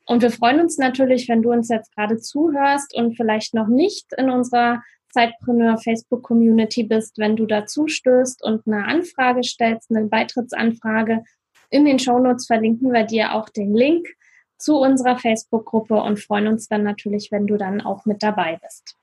Und 0.07 0.23
wir 0.23 0.31
freuen 0.31 0.61
uns 0.61 0.79
natürlich, 0.79 1.29
wenn 1.29 1.43
du 1.43 1.53
uns 1.53 1.69
jetzt 1.69 1.95
gerade 1.95 2.17
zuhörst 2.17 2.97
und 2.97 3.15
vielleicht 3.15 3.53
noch 3.53 3.67
nicht 3.67 4.15
in 4.17 4.31
unserer 4.31 4.83
Zeitpreneur 5.16 5.78
Facebook 5.78 6.23
Community 6.23 6.82
bist, 6.82 7.16
wenn 7.16 7.37
du 7.37 7.46
dazu 7.46 7.88
stößt 7.88 8.44
und 8.44 8.66
eine 8.66 8.85
Anfrage 8.85 9.42
stellst, 9.42 9.90
eine 9.90 10.06
Beitrittsanfrage. 10.06 11.23
In 11.70 11.87
den 11.87 11.99
Shownotes 11.99 12.46
verlinken 12.46 12.92
wir 12.92 13.04
dir 13.04 13.32
auch 13.32 13.49
den 13.49 13.75
Link 13.75 14.06
zu 14.58 14.76
unserer 14.76 15.18
Facebook-Gruppe 15.18 15.94
und 15.94 16.20
freuen 16.20 16.49
uns 16.49 16.68
dann 16.68 16.82
natürlich, 16.82 17.32
wenn 17.32 17.46
du 17.46 17.56
dann 17.56 17.80
auch 17.80 18.04
mit 18.04 18.23
dabei 18.23 18.58
bist. 18.62 18.96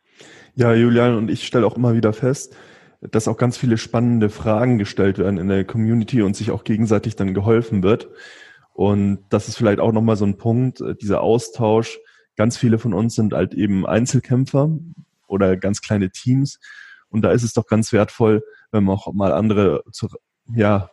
Ja, 0.54 0.76
Julian, 0.76 1.18
und 1.18 1.32
ich 1.32 1.48
stelle 1.48 1.66
auch 1.66 1.78
immer 1.78 1.96
wieder 1.96 2.14
fest, 2.14 2.56
dass 3.02 3.28
auch 3.28 3.38
ganz 3.38 3.58
viele 3.58 3.78
spannende 3.78 4.30
Fragen 4.30 4.78
gestellt 4.78 5.18
werden 5.18 5.40
in 5.40 5.48
der 5.48 5.66
Community 5.66 6.22
und 6.22 6.36
sich 6.36 6.52
auch 6.52 6.64
gegenseitig 6.64 7.16
dann 7.16 7.34
geholfen 7.34 7.82
wird. 7.82 8.10
Und 8.72 9.20
das 9.30 9.48
ist 9.48 9.58
vielleicht 9.58 9.80
auch 9.80 9.92
nochmal 9.92 10.16
so 10.16 10.26
ein 10.26 10.38
Punkt, 10.38 10.80
äh, 10.80 10.94
dieser 10.96 11.22
Austausch. 11.22 12.00
Ganz 12.36 12.56
viele 12.58 12.78
von 12.78 12.94
uns 12.94 13.16
sind 13.16 13.34
halt 13.34 13.56
eben 13.56 13.86
Einzelkämpfer, 13.86 14.70
oder 15.34 15.58
ganz 15.58 15.82
kleine 15.82 16.12
Teams. 16.12 16.60
Und 17.10 17.24
da 17.24 17.32
ist 17.32 17.44
es 17.44 17.54
doch 17.54 17.68
ganz 17.68 17.92
wertvoll, 17.92 18.44
wenn 18.72 18.84
man 18.86 18.96
auch 18.96 19.12
mal 19.14 19.34
andere 19.34 19.84
zu, 19.92 20.08
ja, 20.56 20.90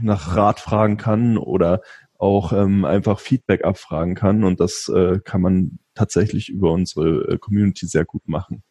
nach 0.00 0.36
Rat 0.36 0.60
fragen 0.60 0.96
kann 0.96 1.38
oder 1.38 1.80
auch 2.18 2.52
ähm, 2.52 2.84
einfach 2.84 3.20
Feedback 3.20 3.64
abfragen 3.64 4.14
kann. 4.14 4.44
Und 4.44 4.60
das 4.60 4.88
äh, 4.94 5.20
kann 5.24 5.40
man 5.40 5.78
tatsächlich 5.94 6.48
über 6.48 6.72
unsere 6.72 7.32
äh, 7.32 7.38
Community 7.38 7.86
sehr 7.86 8.04
gut 8.04 8.28
machen. 8.28 8.62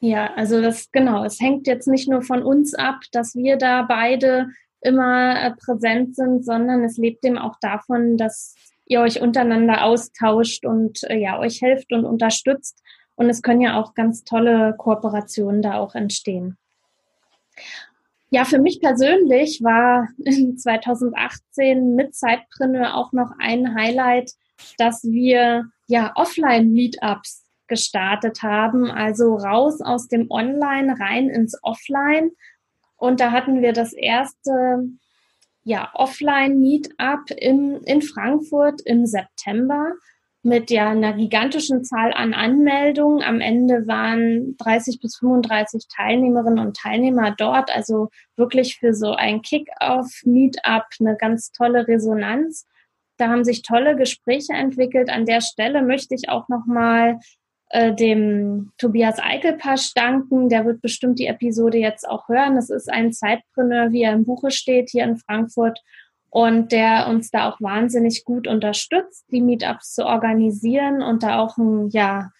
Ja, 0.00 0.34
also 0.34 0.60
das 0.60 0.90
genau. 0.90 1.24
Es 1.24 1.40
hängt 1.40 1.66
jetzt 1.66 1.86
nicht 1.86 2.08
nur 2.08 2.22
von 2.22 2.42
uns 2.42 2.74
ab, 2.74 3.00
dass 3.12 3.34
wir 3.34 3.56
da 3.56 3.82
beide 3.82 4.48
immer 4.80 5.40
äh, 5.40 5.52
präsent 5.52 6.14
sind, 6.14 6.44
sondern 6.44 6.84
es 6.84 6.98
lebt 6.98 7.24
eben 7.24 7.38
auch 7.38 7.56
davon, 7.60 8.16
dass 8.16 8.54
ihr 8.86 9.00
euch 9.00 9.20
untereinander 9.20 9.84
austauscht 9.84 10.66
und 10.66 11.02
äh, 11.04 11.16
ja 11.16 11.38
euch 11.38 11.62
helft 11.62 11.92
und 11.92 12.04
unterstützt 12.04 12.82
und 13.16 13.30
es 13.30 13.42
können 13.42 13.60
ja 13.60 13.80
auch 13.80 13.94
ganz 13.94 14.24
tolle 14.24 14.74
Kooperationen 14.76 15.62
da 15.62 15.74
auch 15.74 15.94
entstehen. 15.94 16.56
Ja, 18.30 18.44
für 18.44 18.58
mich 18.58 18.80
persönlich 18.80 19.62
war 19.62 20.08
2018 20.56 21.94
mit 21.94 22.14
Zeitpreneur 22.14 22.96
auch 22.96 23.12
noch 23.12 23.30
ein 23.38 23.74
Highlight, 23.76 24.32
dass 24.78 25.04
wir 25.04 25.66
ja 25.86 26.12
Offline-Meetups 26.16 27.44
gestartet 27.68 28.42
haben, 28.42 28.90
also 28.90 29.36
raus 29.36 29.80
aus 29.80 30.08
dem 30.08 30.30
Online 30.30 30.98
rein 30.98 31.28
ins 31.28 31.56
Offline. 31.62 32.32
Und 32.96 33.20
da 33.20 33.30
hatten 33.30 33.62
wir 33.62 33.72
das 33.72 33.92
erste 33.92 34.88
ja, 35.62 35.90
Offline-Meetup 35.94 37.30
in, 37.36 37.76
in 37.84 38.02
Frankfurt 38.02 38.80
im 38.82 39.06
September 39.06 39.92
mit 40.44 40.70
ja 40.70 40.90
einer 40.90 41.14
gigantischen 41.14 41.84
Zahl 41.84 42.12
an 42.12 42.34
Anmeldungen. 42.34 43.22
Am 43.22 43.40
Ende 43.40 43.86
waren 43.86 44.56
30 44.58 45.00
bis 45.00 45.16
35 45.16 45.86
Teilnehmerinnen 45.88 46.58
und 46.58 46.76
Teilnehmer 46.76 47.34
dort. 47.36 47.74
Also 47.74 48.10
wirklich 48.36 48.76
für 48.78 48.94
so 48.94 49.12
ein 49.12 49.42
Kick-Off-Meetup 49.42 50.84
eine 51.00 51.16
ganz 51.16 51.50
tolle 51.52 51.88
Resonanz. 51.88 52.66
Da 53.16 53.28
haben 53.28 53.44
sich 53.44 53.62
tolle 53.62 53.96
Gespräche 53.96 54.52
entwickelt. 54.52 55.08
An 55.08 55.24
der 55.24 55.40
Stelle 55.40 55.82
möchte 55.82 56.14
ich 56.14 56.28
auch 56.28 56.48
nochmal 56.48 57.20
äh, 57.70 57.94
dem 57.94 58.72
Tobias 58.76 59.18
Eichelpasch 59.18 59.94
danken. 59.94 60.48
Der 60.48 60.66
wird 60.66 60.82
bestimmt 60.82 61.18
die 61.18 61.26
Episode 61.26 61.78
jetzt 61.78 62.06
auch 62.08 62.28
hören. 62.28 62.56
Das 62.56 62.70
ist 62.70 62.92
ein 62.92 63.12
Zeitpreneur, 63.12 63.92
wie 63.92 64.02
er 64.02 64.12
im 64.12 64.24
Buche 64.24 64.50
steht, 64.50 64.90
hier 64.90 65.04
in 65.04 65.16
Frankfurt 65.16 65.80
und 66.34 66.72
der 66.72 67.06
uns 67.08 67.30
da 67.30 67.48
auch 67.48 67.60
wahnsinnig 67.60 68.24
gut 68.24 68.48
unterstützt, 68.48 69.24
die 69.30 69.40
Meetups 69.40 69.94
zu 69.94 70.04
organisieren 70.04 71.00
und 71.00 71.22
da 71.22 71.38
auch 71.38 71.56
ein, 71.58 71.90
ja, 71.90 72.32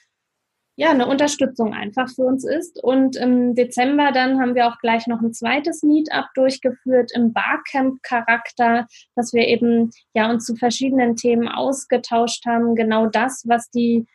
ja, 0.74 0.90
eine 0.90 1.06
Unterstützung 1.06 1.74
einfach 1.74 2.08
für 2.10 2.24
uns 2.24 2.44
ist. 2.44 2.82
Und 2.82 3.14
im 3.14 3.54
Dezember 3.54 4.10
dann 4.10 4.40
haben 4.40 4.56
wir 4.56 4.66
auch 4.66 4.78
gleich 4.80 5.06
noch 5.06 5.20
ein 5.20 5.32
zweites 5.32 5.84
Meetup 5.84 6.26
durchgeführt 6.34 7.12
im 7.14 7.32
Barcamp-Charakter, 7.32 8.88
dass 9.14 9.32
wir 9.32 9.46
eben 9.46 9.92
ja 10.12 10.28
uns 10.28 10.44
zu 10.44 10.56
verschiedenen 10.56 11.14
Themen 11.14 11.46
ausgetauscht 11.46 12.46
haben. 12.46 12.74
Genau 12.74 13.06
das, 13.06 13.44
was 13.46 13.70
die 13.70 14.08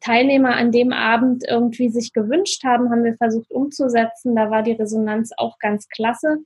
Teilnehmer 0.00 0.56
an 0.56 0.72
dem 0.72 0.92
Abend 0.92 1.42
irgendwie 1.48 1.88
sich 1.88 2.12
gewünscht 2.12 2.64
haben, 2.64 2.90
haben 2.90 3.02
wir 3.02 3.16
versucht 3.16 3.50
umzusetzen. 3.50 4.36
Da 4.36 4.50
war 4.50 4.62
die 4.62 4.72
Resonanz 4.72 5.30
auch 5.38 5.58
ganz 5.58 5.88
klasse. 5.88 6.44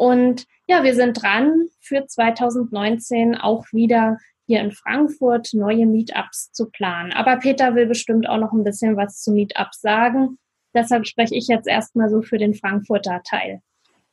Und 0.00 0.46
ja, 0.66 0.82
wir 0.82 0.94
sind 0.94 1.20
dran, 1.20 1.66
für 1.78 2.06
2019 2.06 3.34
auch 3.34 3.66
wieder 3.70 4.16
hier 4.46 4.62
in 4.62 4.70
Frankfurt 4.70 5.50
neue 5.52 5.84
Meetups 5.84 6.52
zu 6.52 6.70
planen. 6.70 7.12
Aber 7.12 7.36
Peter 7.36 7.74
will 7.74 7.84
bestimmt 7.84 8.26
auch 8.26 8.38
noch 8.38 8.52
ein 8.54 8.64
bisschen 8.64 8.96
was 8.96 9.20
zu 9.20 9.30
Meetups 9.30 9.82
sagen. 9.82 10.38
Deshalb 10.74 11.06
spreche 11.06 11.34
ich 11.34 11.48
jetzt 11.48 11.68
erstmal 11.68 12.08
so 12.08 12.22
für 12.22 12.38
den 12.38 12.54
Frankfurter 12.54 13.20
Teil. 13.28 13.60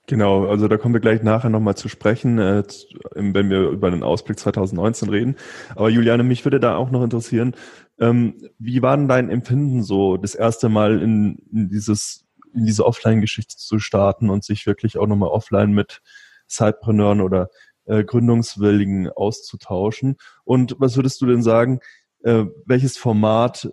Genau, 0.08 0.48
also 0.48 0.68
da 0.68 0.76
kommen 0.76 0.94
wir 0.94 1.00
gleich 1.00 1.24
nachher 1.24 1.50
nochmal 1.50 1.78
zu 1.78 1.88
sprechen, 1.88 2.38
äh, 2.38 2.64
wenn 3.16 3.50
wir 3.50 3.70
über 3.70 3.90
den 3.90 4.04
Ausblick 4.04 4.40
2019 4.40 5.08
reden. 5.08 5.36
Aber 5.74 5.88
Juliane, 5.88 6.24
mich 6.24 6.44
würde 6.44 6.60
da 6.60 6.76
auch 6.76 6.92
noch 6.92 7.04
interessieren, 7.04 7.56
ähm, 7.98 8.34
wie 8.60 8.82
war 8.82 8.98
denn 8.98 9.08
dein 9.08 9.30
Empfinden 9.30 9.84
so, 9.84 10.18
das 10.18 10.36
erste 10.36 10.68
Mal 10.68 11.02
in, 11.02 11.38
in 11.50 11.70
dieses 11.70 12.27
in 12.58 12.66
diese 12.66 12.86
Offline-Geschichte 12.86 13.56
zu 13.58 13.80
starten 13.80 14.30
und 14.30 14.44
sich 14.44 14.66
wirklich 14.66 14.98
auch 14.98 15.08
nochmal 15.08 15.30
offline 15.30 15.72
mit 15.74 16.02
Sidepreneuren 16.48 17.22
oder 17.22 17.50
äh, 17.86 18.04
Gründungswilligen 18.04 19.10
auszutauschen. 19.10 20.18
Und 20.44 20.76
was 20.80 20.96
würdest 20.96 21.22
du 21.22 21.26
denn 21.26 21.44
sagen, 21.44 21.80
äh, 22.24 22.46
welches 22.66 22.98
Format 22.98 23.70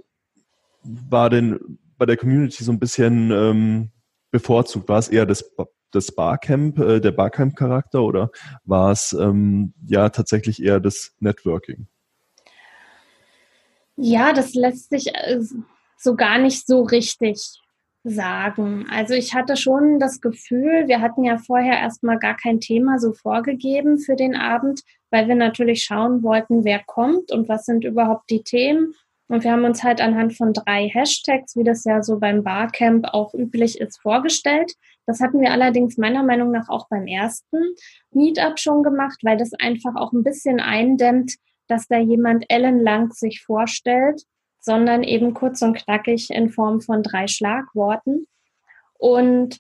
war 0.83 1.31
denn 1.31 1.79
bei 1.97 2.07
der 2.07 2.17
Community 2.17 2.63
so 2.63 2.73
ein 2.73 2.79
bisschen 2.79 3.31
ähm, 3.31 3.91
bevorzugt? 4.31 4.89
War 4.89 4.99
es 4.99 5.09
eher 5.09 5.27
das, 5.27 5.51
das 5.91 6.13
Barcamp, 6.13 6.79
äh, 6.79 7.01
der 7.01 7.13
Barcamp-Charakter 7.13 8.03
oder 8.03 8.31
war 8.65 8.93
es 8.93 9.13
ähm, 9.13 9.75
ja 9.87 10.09
tatsächlich 10.11 10.63
eher 10.63 10.81
das 10.81 11.15
Networking? 11.21 11.89
Ja, 13.97 14.33
das 14.33 14.55
lässt 14.55 14.91
sich 14.91 15.15
äh, 15.15 15.41
so 15.97 16.17
gar 16.17 16.39
nicht 16.39 16.67
so 16.67 16.83
richtig 16.83 17.61
sagen. 18.05 18.87
Also 18.91 19.15
ich 19.15 19.35
hatte 19.35 19.57
schon 19.57 19.99
das 19.99 20.21
Gefühl, 20.21 20.87
wir 20.87 21.01
hatten 21.01 21.25
ja 21.25 21.39
vorher 21.39 21.79
erstmal 21.79 22.19
gar 22.19 22.37
kein 22.37 22.61
Thema 22.61 22.99
so 22.99 23.13
vorgegeben 23.15 23.99
für 23.99 24.15
den 24.15 24.37
Abend, 24.37 24.83
weil 25.11 25.27
wir 25.27 25.35
natürlich 25.35 25.85
schauen 25.85 26.23
wollten, 26.23 26.65
wer 26.65 26.83
kommt 26.85 27.33
und 27.33 27.49
was 27.49 27.65
sind 27.65 27.85
überhaupt 27.85 28.31
die 28.31 28.43
Themen. 28.43 28.95
Und 29.29 29.43
wir 29.43 29.53
haben 29.53 29.65
uns 29.65 29.83
halt 29.83 30.03
anhand 30.03 30.37
von 30.37 30.53
drei 30.53 30.87
Hashtags, 30.87 31.57
wie 31.57 31.65
das 31.65 31.85
ja 31.85 32.03
so 32.03 32.19
beim 32.19 32.45
Barcamp 32.45 33.07
auch 33.13 33.33
üblich 33.33 33.81
ist, 33.81 33.99
vorgestellt. 34.03 34.75
Das 35.07 35.21
hatten 35.21 35.41
wir 35.41 35.51
allerdings 35.51 35.97
meiner 35.97 36.23
Meinung 36.23 36.51
nach 36.51 36.69
auch 36.69 36.89
beim 36.91 37.07
ersten 37.07 37.57
Meetup 38.11 38.59
schon 38.59 38.83
gemacht, 38.83 39.21
weil 39.23 39.39
das 39.39 39.53
einfach 39.59 39.97
auch 39.97 40.13
ein 40.13 40.25
bisschen 40.25 40.61
eindämmt, 40.61 41.37
dass 41.69 41.89
da 41.89 41.99
jemand 41.99 42.45
ellenlang 42.51 43.13
sich 43.13 43.43
vorstellt 43.43 44.25
sondern 44.65 45.03
eben 45.03 45.35
kurz 45.35 45.61
und 45.61 45.77
knackig 45.77 46.31
in 46.31 46.49
Form 46.49 46.81
von 46.81 47.03
drei 47.03 47.27
Schlagworten. 47.27 48.27
Und 48.99 49.59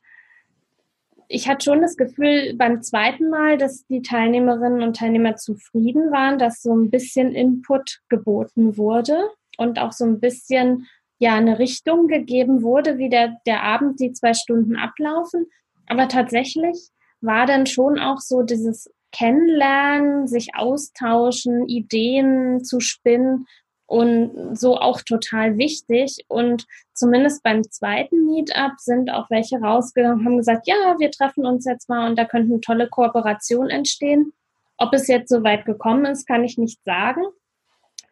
ich 1.28 1.48
hatte 1.48 1.64
schon 1.64 1.82
das 1.82 1.96
Gefühl 1.96 2.54
beim 2.56 2.82
zweiten 2.82 3.28
Mal, 3.28 3.58
dass 3.58 3.86
die 3.86 4.00
Teilnehmerinnen 4.00 4.82
und 4.82 4.96
Teilnehmer 4.96 5.36
zufrieden 5.36 6.10
waren, 6.10 6.38
dass 6.38 6.62
so 6.62 6.74
ein 6.74 6.90
bisschen 6.90 7.32
Input 7.32 8.00
geboten 8.08 8.78
wurde 8.78 9.28
und 9.58 9.78
auch 9.78 9.92
so 9.92 10.04
ein 10.04 10.20
bisschen 10.20 10.86
ja 11.18 11.34
eine 11.34 11.58
Richtung 11.58 12.08
gegeben 12.08 12.62
wurde, 12.62 12.96
wie 12.96 13.10
der, 13.10 13.36
der 13.46 13.62
Abend, 13.62 14.00
die 14.00 14.12
zwei 14.12 14.32
Stunden 14.32 14.76
ablaufen. 14.76 15.46
Aber 15.86 16.08
tatsächlich 16.08 16.88
war 17.20 17.44
dann 17.46 17.66
schon 17.66 17.98
auch 17.98 18.18
so 18.18 18.42
dieses 18.42 18.90
Kennenlernen, 19.12 20.26
sich 20.26 20.54
austauschen, 20.54 21.68
Ideen 21.68 22.64
zu 22.64 22.80
spinnen, 22.80 23.46
und 23.86 24.56
so 24.56 24.78
auch 24.78 25.02
total 25.02 25.58
wichtig. 25.58 26.24
Und 26.28 26.66
zumindest 26.94 27.42
beim 27.42 27.62
zweiten 27.70 28.26
Meetup 28.26 28.78
sind 28.78 29.10
auch 29.10 29.28
welche 29.30 29.58
rausgegangen 29.58 30.20
und 30.20 30.24
haben 30.24 30.36
gesagt, 30.38 30.66
ja, 30.66 30.96
wir 30.98 31.10
treffen 31.10 31.46
uns 31.46 31.64
jetzt 31.64 31.88
mal 31.88 32.08
und 32.08 32.18
da 32.18 32.24
könnten 32.24 32.62
tolle 32.62 32.88
Kooperationen 32.88 33.70
entstehen. 33.70 34.32
Ob 34.76 34.92
es 34.92 35.06
jetzt 35.06 35.28
so 35.28 35.44
weit 35.44 35.64
gekommen 35.64 36.06
ist, 36.06 36.26
kann 36.26 36.44
ich 36.44 36.58
nicht 36.58 36.82
sagen. 36.84 37.22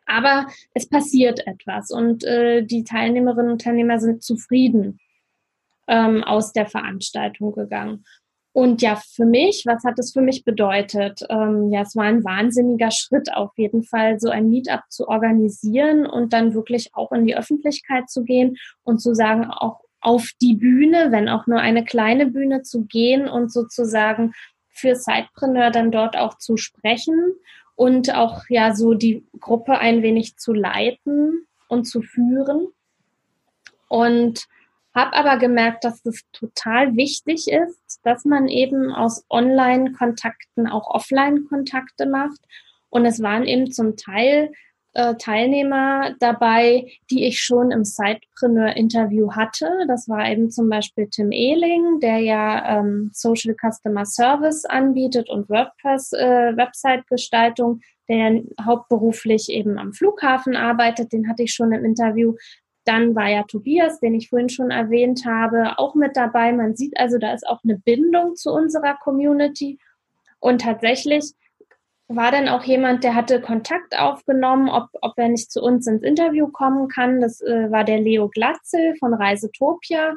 Aber 0.07 0.47
es 0.75 0.89
passiert 0.89 1.47
etwas 1.47 1.91
und 1.91 2.25
äh, 2.25 2.63
die 2.63 2.85
Teilnehmerinnen 2.85 3.53
und 3.53 3.63
Teilnehmer 3.63 3.99
sind 3.99 4.23
zufrieden 4.23 4.99
ähm, 5.87 6.23
aus 6.25 6.53
der 6.53 6.67
Veranstaltung 6.67 7.53
gegangen. 7.53 8.05
Und 8.55 8.83
ja, 8.83 8.97
für 8.97 9.25
mich, 9.25 9.65
was 9.67 9.83
hat 9.83 9.99
es 9.99 10.13
für 10.13 10.21
mich 10.21 10.45
bedeutet? 10.45 11.21
Ähm, 11.31 11.73
ja, 11.73 11.83
es 11.83 11.97
war 11.97 12.05
ein 12.05 12.23
wahnsinniger 12.23 12.91
Schritt 12.91 13.33
auf 13.35 13.53
jeden 13.57 13.83
Fall, 13.83 14.21
so 14.21 14.29
ein 14.29 14.51
Meetup 14.51 14.83
zu 14.91 15.09
organisieren 15.09 16.05
und 16.05 16.35
dann 16.35 16.53
wirklich 16.53 16.91
auch 16.95 17.13
in 17.13 17.27
die 17.27 17.37
Öffentlichkeit 17.37 18.11
zu 18.11 18.25
gehen 18.25 18.59
und 18.83 18.99
zu 18.99 19.15
sagen, 19.15 19.47
auch 19.47 19.81
auf 20.03 20.31
die 20.43 20.55
Bühne, 20.55 21.09
wenn 21.11 21.29
auch 21.29 21.47
nur 21.47 21.61
eine 21.61 21.85
kleine 21.85 22.27
Bühne 22.27 22.63
zu 22.63 22.85
gehen 22.85 23.27
und 23.27 23.51
sozusagen 23.51 24.35
für 24.69 24.97
Sidepreneur 24.97 25.71
dann 25.71 25.91
dort 25.91 26.17
auch 26.17 26.37
zu 26.39 26.57
sprechen 26.57 27.35
und 27.75 28.15
auch 28.15 28.43
ja 28.49 28.75
so 28.75 28.95
die 28.95 29.25
Gruppe 29.41 29.79
ein 29.79 30.03
wenig 30.03 30.37
zu 30.37 30.53
leiten 30.53 31.47
und 31.69 31.85
zu 31.85 32.03
führen. 32.03 32.69
Und 33.89 34.47
habe 34.95 35.15
aber 35.15 35.39
gemerkt, 35.39 35.85
dass 35.85 36.03
das 36.03 36.21
total 36.33 36.97
wichtig 36.97 37.49
ist, 37.49 38.01
dass 38.05 38.25
man 38.25 38.49
eben 38.49 38.93
aus 38.93 39.25
Online-Kontakten 39.31 40.67
auch 40.67 40.89
Offline-Kontakte 40.89 42.07
macht. 42.07 42.41
Und 42.91 43.07
es 43.07 43.23
waren 43.23 43.45
eben 43.45 43.73
zum 43.73 43.97
Teil 43.97 44.53
äh, 44.95 45.15
Teilnehmer 45.15 46.15
dabei, 46.21 46.87
die 47.11 47.25
ich 47.25 47.41
schon 47.41 47.71
im 47.71 47.83
Sidepreneur-Interview 47.85 49.33
hatte. 49.33 49.87
Das 49.89 50.07
war 50.09 50.31
eben 50.31 50.51
zum 50.51 50.69
Beispiel 50.69 51.09
Tim 51.09 51.33
Ehling, 51.33 52.01
der 52.01 52.19
ja 52.19 52.79
ähm, 52.79 53.11
Social 53.15 53.55
Customer 53.55 54.05
Service 54.05 54.67
anbietet 54.67 55.31
und 55.31 55.49
WordPress-Website-Gestaltung, 55.49 57.81
äh, 57.81 57.85
der 58.09 58.43
hauptberuflich 58.63 59.49
eben 59.49 59.79
am 59.79 59.95
Flughafen 59.95 60.57
arbeitet. 60.57 61.15
Den 61.15 61.27
hatte 61.29 61.45
ich 61.45 61.55
schon 61.55 61.73
im 61.73 61.87
Interview. 61.87 62.35
Dann 62.85 63.15
war 63.15 63.29
ja 63.29 63.45
Tobias, 63.45 64.01
den 64.01 64.15
ich 64.15 64.29
vorhin 64.29 64.49
schon 64.49 64.71
erwähnt 64.71 65.25
habe, 65.27 65.79
auch 65.79 65.95
mit 65.95 66.17
dabei. 66.17 66.53
Man 66.53 66.75
sieht 66.75 66.99
also, 66.99 67.19
da 67.19 67.33
ist 67.33 67.47
auch 67.47 67.61
eine 67.65 67.79
Bindung 67.79 68.35
zu 68.35 68.51
unserer 68.53 68.95
Community. 68.95 69.79
Und 70.41 70.63
tatsächlich 70.63 71.33
war 72.09 72.31
dann 72.31 72.49
auch 72.49 72.65
jemand, 72.65 73.05
der 73.05 73.15
hatte 73.15 73.41
Kontakt 73.41 73.99
aufgenommen, 73.99 74.69
ob, 74.69 74.89
ob 75.01 75.13
er 75.17 75.29
nicht 75.29 75.51
zu 75.51 75.63
uns 75.63 75.87
ins 75.87 76.03
Interview 76.03 76.49
kommen 76.49 76.89
kann. 76.89 77.21
Das 77.21 77.41
äh, 77.41 77.71
war 77.71 77.85
der 77.85 78.01
Leo 78.01 78.29
Glatzel 78.29 78.97
von 78.99 79.15
Reisetopia, 79.15 80.15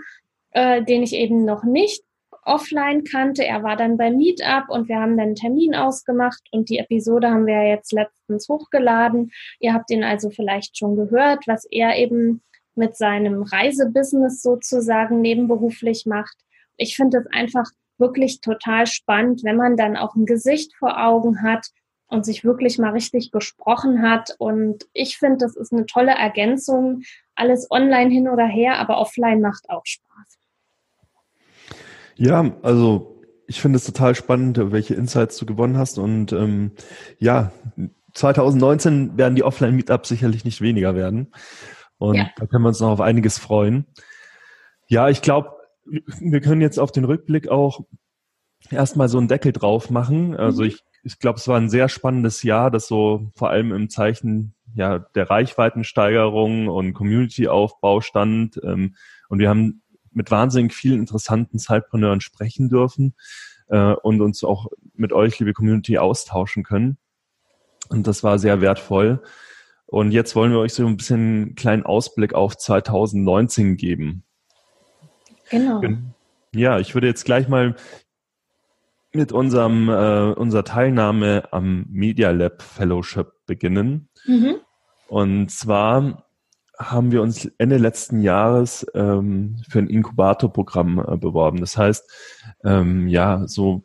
äh, 0.52 0.84
den 0.84 1.04
ich 1.04 1.14
eben 1.14 1.46
noch 1.46 1.64
nicht 1.64 2.04
offline 2.46 3.04
kannte. 3.04 3.46
Er 3.46 3.64
war 3.64 3.76
dann 3.76 3.98
beim 3.98 4.18
Meetup 4.18 4.70
und 4.70 4.88
wir 4.88 4.98
haben 4.98 5.18
dann 5.18 5.28
einen 5.28 5.36
Termin 5.36 5.76
ausgemacht 5.76 6.42
und 6.52 6.70
die 6.70 6.78
Episode 6.78 7.30
haben 7.30 7.48
wir 7.48 7.68
jetzt 7.68 7.92
letztens 7.92 8.48
hochgeladen. 8.48 9.32
Ihr 9.60 9.74
habt 9.74 9.90
ihn 9.92 10.04
also 10.04 10.30
vielleicht 10.30 10.78
schon 10.78 10.96
gehört, 10.96 11.48
was 11.48 11.66
er 11.66 11.98
eben 11.98 12.42
mit 12.78 12.96
seinem 12.96 13.44
Reisebusiness 13.44 14.42
sozusagen 14.42 15.22
nebenberuflich 15.22 16.06
macht. 16.06 16.36
Ich 16.78 16.96
finde 16.96 17.20
es 17.20 17.28
einfach 17.32 17.70
wirklich 17.98 18.42
total 18.42 18.88
spannend, 18.88 19.44
wenn 19.44 19.58
man 19.58 19.78
dann 19.78 19.96
auch 19.96 20.16
ein 20.16 20.26
Gesicht 20.26 20.76
vor 20.76 21.02
Augen 21.04 21.42
hat 21.42 21.68
und 22.08 22.26
sich 22.26 22.44
wirklich 22.44 22.78
mal 22.78 22.92
richtig 22.92 23.32
gesprochen 23.32 24.02
hat. 24.02 24.36
Und 24.38 24.86
ich 24.94 25.18
finde, 25.18 25.38
das 25.38 25.56
ist 25.56 25.74
eine 25.74 25.86
tolle 25.86 26.12
Ergänzung. 26.12 27.02
Alles 27.36 27.70
online 27.72 28.12
hin 28.12 28.28
oder 28.28 28.46
her, 28.46 28.78
aber 28.78 28.98
offline 28.98 29.42
macht 29.42 29.70
auch 29.70 29.86
Spaß. 29.86 30.38
Ja, 32.16 32.54
also 32.62 33.22
ich 33.48 33.62
finde 33.62 33.78
es 33.78 33.86
total 33.86 34.16
spannend, 34.16 34.60
welche 34.72 34.96
Insights 34.96 35.38
du 35.38 35.46
gewonnen 35.46 35.78
hast. 35.78 35.98
Und 35.98 36.32
ähm, 36.32 36.72
ja, 37.20 37.52
2019 38.14 39.18
werden 39.18 39.36
die 39.36 39.44
Offline-Meetups 39.44 40.10
sicherlich 40.10 40.46
nicht 40.46 40.62
weniger 40.62 40.96
werden. 40.96 41.32
Und 41.98 42.16
ja. 42.16 42.30
da 42.36 42.46
können 42.46 42.64
wir 42.64 42.70
uns 42.70 42.80
noch 42.80 42.92
auf 42.92 43.02
einiges 43.02 43.38
freuen. 43.38 43.86
Ja, 44.88 45.10
ich 45.10 45.22
glaube, 45.22 45.52
wir 45.86 46.42
können 46.42 46.62
jetzt 46.62 46.80
auf 46.80 46.92
den 46.92 47.06
Rückblick 47.06 47.48
auch 47.48 47.82
erstmal 48.70 49.10
so 49.10 49.18
einen 49.18 49.28
Deckel 49.28 49.52
drauf 49.52 49.90
machen. 49.90 50.36
Also 50.36 50.64
mhm. 50.64 50.70
ich, 50.70 50.84
ich 51.04 51.20
glaube, 51.20 51.40
es 51.40 51.48
war 51.48 51.58
ein 51.58 51.70
sehr 51.70 51.90
spannendes 51.90 52.44
Jahr, 52.44 52.72
das 52.72 52.88
so 52.88 53.32
vor 53.36 53.50
allem 53.50 53.72
im 53.72 53.90
Zeichen 53.90 54.56
ja, 54.76 55.00
der 55.00 55.30
Reichweitensteigerung 55.30 56.68
und 56.68 56.94
Community-Aufbau 56.94 58.02
stand. 58.02 58.60
Ähm, 58.64 58.96
und 59.30 59.40
wir 59.40 59.50
haben 59.50 59.82
mit 60.12 60.32
wahnsinnig 60.32 60.74
vielen 60.74 61.00
interessanten 61.00 61.60
Zeitpreneuren 61.60 62.22
sprechen 62.22 62.70
dürfen 62.70 63.16
äh, 63.68 63.94
und 63.94 64.22
uns 64.22 64.44
auch 64.44 64.68
mit 64.94 65.14
euch, 65.14 65.40
liebe 65.40 65.54
Community, 65.54 65.98
austauschen 65.98 66.64
können. 66.64 66.98
Und 67.90 68.08
das 68.08 68.24
war 68.24 68.40
sehr 68.40 68.62
wertvoll. 68.62 69.22
Und 69.96 70.12
jetzt 70.12 70.36
wollen 70.36 70.52
wir 70.52 70.60
euch 70.60 70.74
so 70.74 70.86
ein 70.86 70.98
bisschen 70.98 71.20
einen 71.20 71.56
kleinen 71.56 71.84
Ausblick 71.86 72.34
auf 72.34 72.58
2019 72.58 73.78
geben. 73.78 74.24
Genau. 75.50 75.82
Ja, 76.54 76.80
ich 76.80 76.96
würde 76.96 77.08
jetzt 77.08 77.24
gleich 77.24 77.48
mal 77.48 77.78
mit 79.14 79.32
unserem 79.32 79.88
äh, 79.88 80.34
unserer 80.34 80.66
Teilnahme 80.66 81.48
am 81.52 81.86
Media 81.88 82.32
Lab 82.32 82.62
Fellowship 82.62 83.32
beginnen. 83.46 84.10
Mhm. 84.26 84.56
Und 85.08 85.50
zwar 85.50 86.28
haben 86.78 87.14
wir 87.14 87.22
uns 87.22 87.46
Ende 87.58 87.78
letzten 87.78 88.20
Jahres 88.20 88.86
ähm, 88.96 89.64
für 89.70 89.80
ein 89.80 89.88
Inkubatorprogramm 89.88 91.06
äh, 91.08 91.16
beworben. 91.16 91.62
Das 91.62 91.78
heißt, 91.78 92.04
ähm, 92.66 93.08
ja, 93.08 93.48
so 93.48 93.85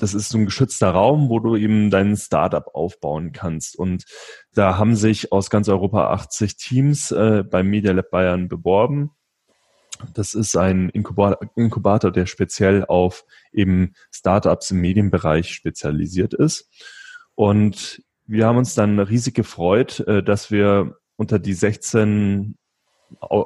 das 0.00 0.14
ist 0.14 0.30
so 0.30 0.38
ein 0.38 0.46
geschützter 0.46 0.90
Raum, 0.90 1.28
wo 1.28 1.38
du 1.40 1.56
eben 1.56 1.90
dein 1.90 2.16
Startup 2.16 2.66
aufbauen 2.72 3.32
kannst. 3.32 3.78
Und 3.78 4.04
da 4.54 4.78
haben 4.78 4.96
sich 4.96 5.30
aus 5.30 5.50
ganz 5.50 5.68
Europa 5.68 6.10
80 6.10 6.56
Teams 6.56 7.10
äh, 7.10 7.44
beim 7.48 7.68
Media 7.68 7.92
Lab 7.92 8.10
Bayern 8.10 8.48
beworben. 8.48 9.10
Das 10.14 10.34
ist 10.34 10.56
ein 10.56 10.88
Inkubator, 10.88 12.10
der 12.10 12.24
speziell 12.24 12.86
auf 12.86 13.24
eben 13.52 13.92
Startups 14.10 14.70
im 14.70 14.80
Medienbereich 14.80 15.52
spezialisiert 15.52 16.32
ist. 16.32 16.70
Und 17.34 18.02
wir 18.26 18.46
haben 18.46 18.56
uns 18.56 18.74
dann 18.74 18.98
riesig 18.98 19.34
gefreut, 19.34 20.00
äh, 20.00 20.22
dass 20.22 20.50
wir 20.50 20.96
unter 21.16 21.38
die 21.38 21.52
16 21.52 22.56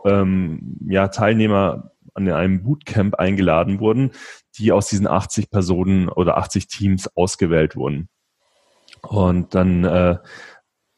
ähm, 0.04 0.76
ja, 0.86 1.08
Teilnehmer 1.08 1.90
an 2.14 2.28
einem 2.28 2.62
Bootcamp 2.62 3.16
eingeladen 3.16 3.80
wurden, 3.80 4.12
die 4.58 4.72
aus 4.72 4.88
diesen 4.88 5.06
80 5.06 5.50
Personen 5.50 6.08
oder 6.08 6.36
80 6.36 6.68
Teams 6.68 7.08
ausgewählt 7.16 7.76
wurden. 7.76 8.08
Und 9.02 9.54
dann 9.54 9.84
äh, 9.84 10.18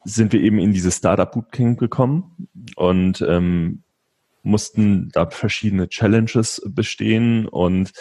sind 0.04 0.32
wir 0.32 0.40
eben 0.40 0.58
in 0.58 0.72
dieses 0.72 0.96
Startup 0.96 1.30
Bootcamp 1.30 1.78
gekommen 1.78 2.48
und 2.76 3.20
ähm, 3.22 3.82
mussten 4.42 5.10
da 5.10 5.28
verschiedene 5.28 5.88
Challenges 5.88 6.62
bestehen 6.66 7.48
und 7.48 7.92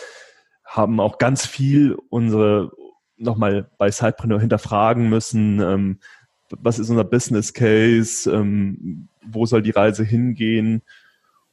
haben 0.63 0.99
auch 0.99 1.17
ganz 1.17 1.45
viel 1.45 1.97
unsere 2.09 2.71
nochmal 3.17 3.69
bei 3.77 3.89
Sidepreneur 3.89 4.39
hinterfragen 4.39 5.09
müssen, 5.09 5.59
ähm, 5.61 5.99
was 6.49 6.77
ist 6.77 6.89
unser 6.89 7.03
Business 7.05 7.53
Case, 7.53 8.29
ähm, 8.31 9.07
wo 9.25 9.45
soll 9.45 9.61
die 9.63 9.71
Reise 9.71 10.03
hingehen 10.03 10.83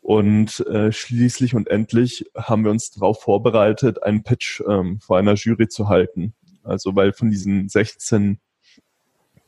und 0.03 0.61
äh, 0.67 0.91
schließlich 0.91 1.55
und 1.55 1.69
endlich 1.69 2.27
haben 2.37 2.65
wir 2.65 2.73
uns 2.73 2.91
darauf 2.91 3.23
vorbereitet, 3.23 4.03
einen 4.03 4.25
Pitch 4.25 4.61
ähm, 4.69 5.01
vor 5.01 5.17
einer 5.17 5.35
Jury 5.35 5.69
zu 5.69 5.89
halten. 5.89 6.35
Also 6.65 6.95
weil 6.97 7.13
von 7.13 7.31
diesen 7.31 7.69
16 7.69 8.41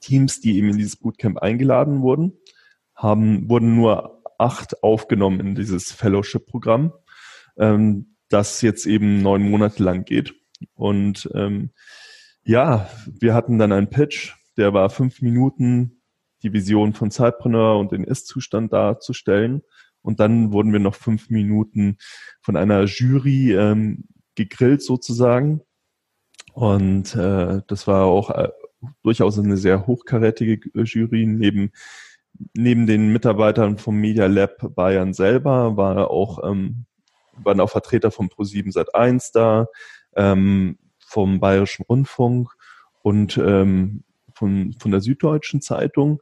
Teams, 0.01 0.41
die 0.41 0.57
eben 0.57 0.71
in 0.71 0.79
dieses 0.79 0.97
Bootcamp 0.97 1.39
eingeladen 1.39 2.03
wurden, 2.03 2.35
haben, 2.95 3.49
wurden 3.51 3.75
nur 3.75 4.23
acht 4.39 4.83
aufgenommen 4.83 5.41
in 5.41 5.55
dieses 5.57 5.91
Fellowship-Programm, 5.91 6.93
ähm, 7.57 8.15
das 8.29 8.63
jetzt 8.63 8.87
eben 8.87 9.23
neun 9.23 9.51
Monate 9.51 9.83
lang 9.83 10.05
geht. 10.05 10.35
Und 10.75 11.29
ähm, 11.35 11.71
ja, 12.45 12.89
wir 13.07 13.35
hatten 13.35 13.59
dann 13.59 13.73
einen 13.73 13.91
Pitch, 13.91 14.35
der 14.57 14.73
war 14.73 14.89
fünf 14.89 15.21
Minuten, 15.21 16.01
die 16.43 16.53
Vision 16.53 16.93
von 16.93 17.11
Zeitpreneur 17.11 17.79
und 17.79 17.91
den 17.91 18.05
Ist-Zustand 18.05 18.73
darzustellen. 18.73 19.63
Und 20.05 20.21
dann 20.21 20.53
wurden 20.53 20.73
wir 20.73 20.81
noch 20.81 20.95
fünf 20.95 21.31
Minuten 21.31 21.97
von 22.43 22.57
einer 22.57 22.85
Jury 22.85 23.55
ähm, 23.55 24.05
gegrillt 24.35 24.83
sozusagen. 24.83 25.63
Und 26.53 27.17
äh, 27.17 27.63
das 27.67 27.87
war 27.87 28.05
auch 28.05 28.31
äh, 28.31 28.51
durchaus 29.03 29.39
eine 29.39 29.57
sehr 29.57 29.87
hochkarätige 29.87 30.61
Jury. 30.85 31.27
Neben, 31.27 31.73
neben 32.53 32.87
den 32.87 33.15
Mitarbeitern 33.15 33.79
vom 33.79 33.97
Media 33.97 34.27
Lab 34.27 34.75
Bayern 34.75 35.15
selber 35.15 35.79
war 35.79 36.11
auch, 36.11 36.45
ähm, 36.45 36.85
waren 37.43 37.61
auch 37.61 37.71
Vertreter 37.71 38.11
vom 38.11 38.29
Pro7 38.29 38.75
Sat1 38.75 39.31
da, 39.33 39.69
ähm, 40.17 40.79
vom 40.99 41.41
Bayerischen 41.41 41.87
Rundfunk 41.89 42.51
und 43.03 43.39
ähm, 43.39 44.05
von, 44.35 44.75
von 44.79 44.91
der 44.91 45.01
Süddeutschen 45.01 45.63
Zeitung. 45.63 46.21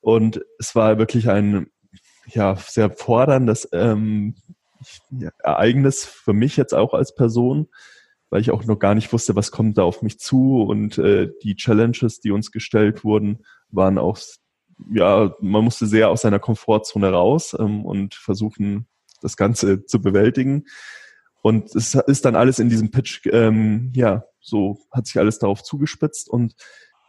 Und 0.00 0.44
es 0.60 0.76
war 0.76 0.98
wirklich 0.98 1.30
ein 1.30 1.66
ja, 2.26 2.56
sehr 2.56 2.90
forderndes 2.90 3.68
ähm, 3.72 4.34
Ereignis 5.38 6.04
für 6.04 6.32
mich 6.32 6.56
jetzt 6.56 6.74
auch 6.74 6.94
als 6.94 7.14
Person, 7.14 7.68
weil 8.30 8.40
ich 8.40 8.50
auch 8.50 8.64
noch 8.64 8.78
gar 8.78 8.94
nicht 8.94 9.12
wusste, 9.12 9.36
was 9.36 9.50
kommt 9.50 9.78
da 9.78 9.82
auf 9.82 10.02
mich 10.02 10.18
zu. 10.18 10.62
Und 10.62 10.98
äh, 10.98 11.30
die 11.42 11.56
Challenges, 11.56 12.20
die 12.20 12.30
uns 12.30 12.50
gestellt 12.50 13.04
wurden, 13.04 13.44
waren 13.70 13.98
auch, 13.98 14.18
ja, 14.90 15.34
man 15.40 15.64
musste 15.64 15.86
sehr 15.86 16.10
aus 16.10 16.22
seiner 16.22 16.38
Komfortzone 16.38 17.10
raus 17.10 17.56
ähm, 17.58 17.84
und 17.84 18.14
versuchen, 18.14 18.86
das 19.20 19.36
Ganze 19.36 19.86
zu 19.86 20.02
bewältigen. 20.02 20.64
Und 21.42 21.74
es 21.74 21.94
ist 21.94 22.24
dann 22.24 22.36
alles 22.36 22.58
in 22.58 22.68
diesem 22.68 22.90
Pitch, 22.90 23.26
ähm, 23.26 23.92
ja, 23.94 24.24
so 24.40 24.78
hat 24.90 25.06
sich 25.06 25.18
alles 25.18 25.38
darauf 25.38 25.62
zugespitzt. 25.62 26.28
Und 26.28 26.54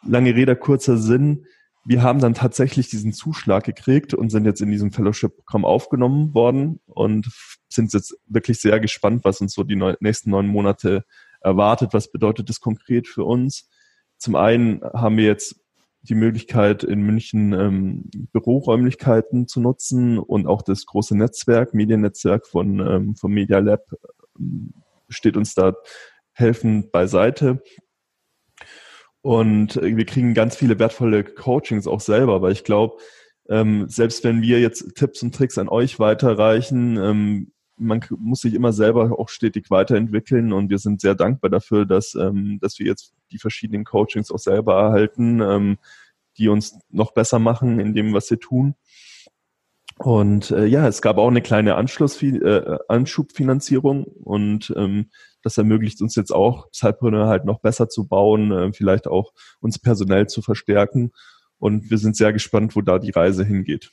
lange 0.03 0.35
Rede, 0.35 0.55
kurzer 0.55 0.97
Sinn, 0.97 1.45
wir 1.85 2.01
haben 2.01 2.19
dann 2.19 2.33
tatsächlich 2.33 2.89
diesen 2.89 3.13
Zuschlag 3.13 3.63
gekriegt 3.63 4.15
und 4.15 4.31
sind 4.31 4.45
jetzt 4.45 4.61
in 4.61 4.71
diesem 4.71 4.91
Fellowship-Programm 4.91 5.65
aufgenommen 5.65 6.33
worden 6.33 6.79
und 6.87 7.29
sind 7.69 7.93
jetzt 7.93 8.17
wirklich 8.25 8.59
sehr 8.59 8.79
gespannt, 8.79 9.23
was 9.23 9.39
uns 9.39 9.53
so 9.53 9.63
die 9.63 9.75
neu 9.75 9.95
nächsten 9.99 10.31
neun 10.31 10.47
Monate 10.47 11.05
erwartet. 11.41 11.93
Was 11.93 12.11
bedeutet 12.11 12.49
das 12.49 12.59
konkret 12.59 13.07
für 13.07 13.23
uns? 13.23 13.69
Zum 14.17 14.35
einen 14.35 14.81
haben 14.81 15.17
wir 15.17 15.25
jetzt 15.25 15.61
die 16.01 16.15
Möglichkeit, 16.15 16.83
in 16.83 17.01
München 17.01 17.53
ähm, 17.53 18.09
Büroräumlichkeiten 18.31 19.47
zu 19.47 19.59
nutzen 19.59 20.17
und 20.17 20.47
auch 20.47 20.63
das 20.63 20.85
große 20.85 21.15
Netzwerk, 21.15 21.73
Mediennetzwerk 21.73 22.47
von, 22.47 22.79
ähm, 22.79 23.15
vom 23.15 23.31
Media 23.31 23.59
Lab 23.59 23.83
ähm, 24.39 24.73
steht 25.09 25.37
uns 25.37 25.53
da 25.53 25.73
helfend 26.31 26.91
beiseite. 26.91 27.61
Und 29.25 29.81
wir 29.81 30.05
kriegen 30.05 30.35
ganz 30.35 30.55
viele 30.55 30.77
wertvolle 30.77 31.23
Coachings 31.23 31.87
auch 31.87 31.99
selber, 31.99 32.43
weil 32.43 32.51
ich 32.51 32.63
glaube, 32.63 32.97
ähm, 33.49 33.89
selbst 33.89 34.23
wenn 34.23 34.43
wir 34.43 34.59
jetzt 34.59 34.93
Tipps 34.93 35.23
und 35.23 35.33
Tricks 35.33 35.57
an 35.57 35.67
euch 35.67 35.97
weiterreichen, 35.97 36.95
ähm, 36.97 37.51
man 37.75 38.05
muss 38.19 38.41
sich 38.41 38.53
immer 38.53 38.71
selber 38.71 39.17
auch 39.17 39.29
stetig 39.29 39.71
weiterentwickeln 39.71 40.53
und 40.53 40.69
wir 40.69 40.77
sind 40.77 41.01
sehr 41.01 41.15
dankbar 41.15 41.49
dafür, 41.49 41.87
dass, 41.87 42.13
ähm, 42.13 42.59
dass 42.61 42.77
wir 42.77 42.85
jetzt 42.85 43.15
die 43.31 43.39
verschiedenen 43.39 43.83
Coachings 43.83 44.29
auch 44.29 44.37
selber 44.37 44.75
erhalten, 44.75 45.41
ähm, 45.41 45.79
die 46.37 46.47
uns 46.47 46.77
noch 46.91 47.11
besser 47.11 47.39
machen 47.39 47.79
in 47.79 47.95
dem, 47.95 48.13
was 48.13 48.29
wir 48.29 48.39
tun. 48.39 48.75
Und 49.97 50.51
äh, 50.51 50.67
ja, 50.67 50.87
es 50.87 51.01
gab 51.01 51.17
auch 51.17 51.29
eine 51.29 51.41
kleine 51.41 51.77
Anschluss 51.77 52.21
äh, 52.21 52.77
Anschubfinanzierung 52.89 54.03
und 54.03 54.71
ähm, 54.77 55.09
das 55.45 55.59
ermöglicht 55.59 56.01
uns 56.01 56.15
jetzt 56.15 56.31
auch, 56.31 56.71
Zeitpreneur 56.71 57.27
halt 57.27 57.45
noch 57.45 57.59
besser 57.59 57.87
zu 57.87 58.07
bauen, 58.07 58.51
äh, 58.51 58.73
vielleicht 58.73 59.07
auch 59.07 59.31
uns 59.61 59.77
personell 59.77 60.27
zu 60.27 60.41
verstärken. 60.41 61.11
Und 61.59 61.91
wir 61.91 61.99
sind 61.99 62.17
sehr 62.17 62.33
gespannt, 62.33 62.75
wo 62.75 62.81
da 62.81 62.97
die 62.97 63.11
Reise 63.11 63.45
hingeht. 63.45 63.91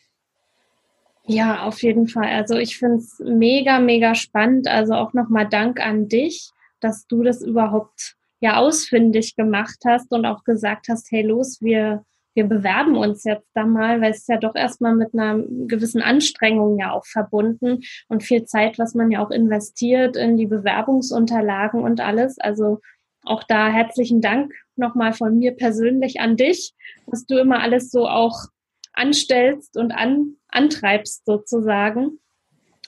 Ja, 1.26 1.64
auf 1.64 1.82
jeden 1.82 2.08
Fall. 2.08 2.28
Also 2.28 2.56
ich 2.56 2.78
finde 2.78 2.96
es 2.96 3.20
mega, 3.24 3.78
mega 3.78 4.14
spannend. 4.14 4.66
Also 4.66 4.94
auch 4.94 5.12
nochmal 5.12 5.46
Dank 5.46 5.78
an 5.78 6.08
dich, 6.08 6.50
dass 6.80 7.06
du 7.06 7.22
das 7.22 7.42
überhaupt 7.42 8.16
ja 8.40 8.56
ausfindig 8.56 9.36
gemacht 9.36 9.78
hast 9.86 10.10
und 10.10 10.24
auch 10.24 10.44
gesagt 10.44 10.86
hast, 10.88 11.12
hey 11.12 11.22
los, 11.22 11.60
wir 11.60 12.02
wir 12.34 12.44
bewerben 12.44 12.96
uns 12.96 13.24
jetzt 13.24 13.48
da 13.54 13.66
mal, 13.66 14.00
weil 14.00 14.12
es 14.12 14.18
ist 14.18 14.28
ja 14.28 14.38
doch 14.38 14.54
erstmal 14.54 14.94
mit 14.94 15.14
einer 15.14 15.38
gewissen 15.66 16.02
Anstrengung 16.02 16.78
ja 16.78 16.92
auch 16.92 17.04
verbunden 17.04 17.80
und 18.08 18.22
viel 18.22 18.44
Zeit, 18.44 18.78
was 18.78 18.94
man 18.94 19.10
ja 19.10 19.24
auch 19.24 19.30
investiert 19.30 20.16
in 20.16 20.36
die 20.36 20.46
Bewerbungsunterlagen 20.46 21.82
und 21.82 22.00
alles. 22.00 22.38
Also 22.38 22.80
auch 23.24 23.42
da 23.44 23.68
herzlichen 23.68 24.20
Dank 24.20 24.52
nochmal 24.76 25.12
von 25.12 25.38
mir 25.38 25.52
persönlich 25.52 26.20
an 26.20 26.36
dich, 26.36 26.74
dass 27.06 27.26
du 27.26 27.38
immer 27.38 27.60
alles 27.60 27.90
so 27.90 28.08
auch 28.08 28.46
anstellst 28.94 29.76
und 29.76 29.92
an, 29.92 30.36
antreibst 30.48 31.24
sozusagen. 31.24 32.18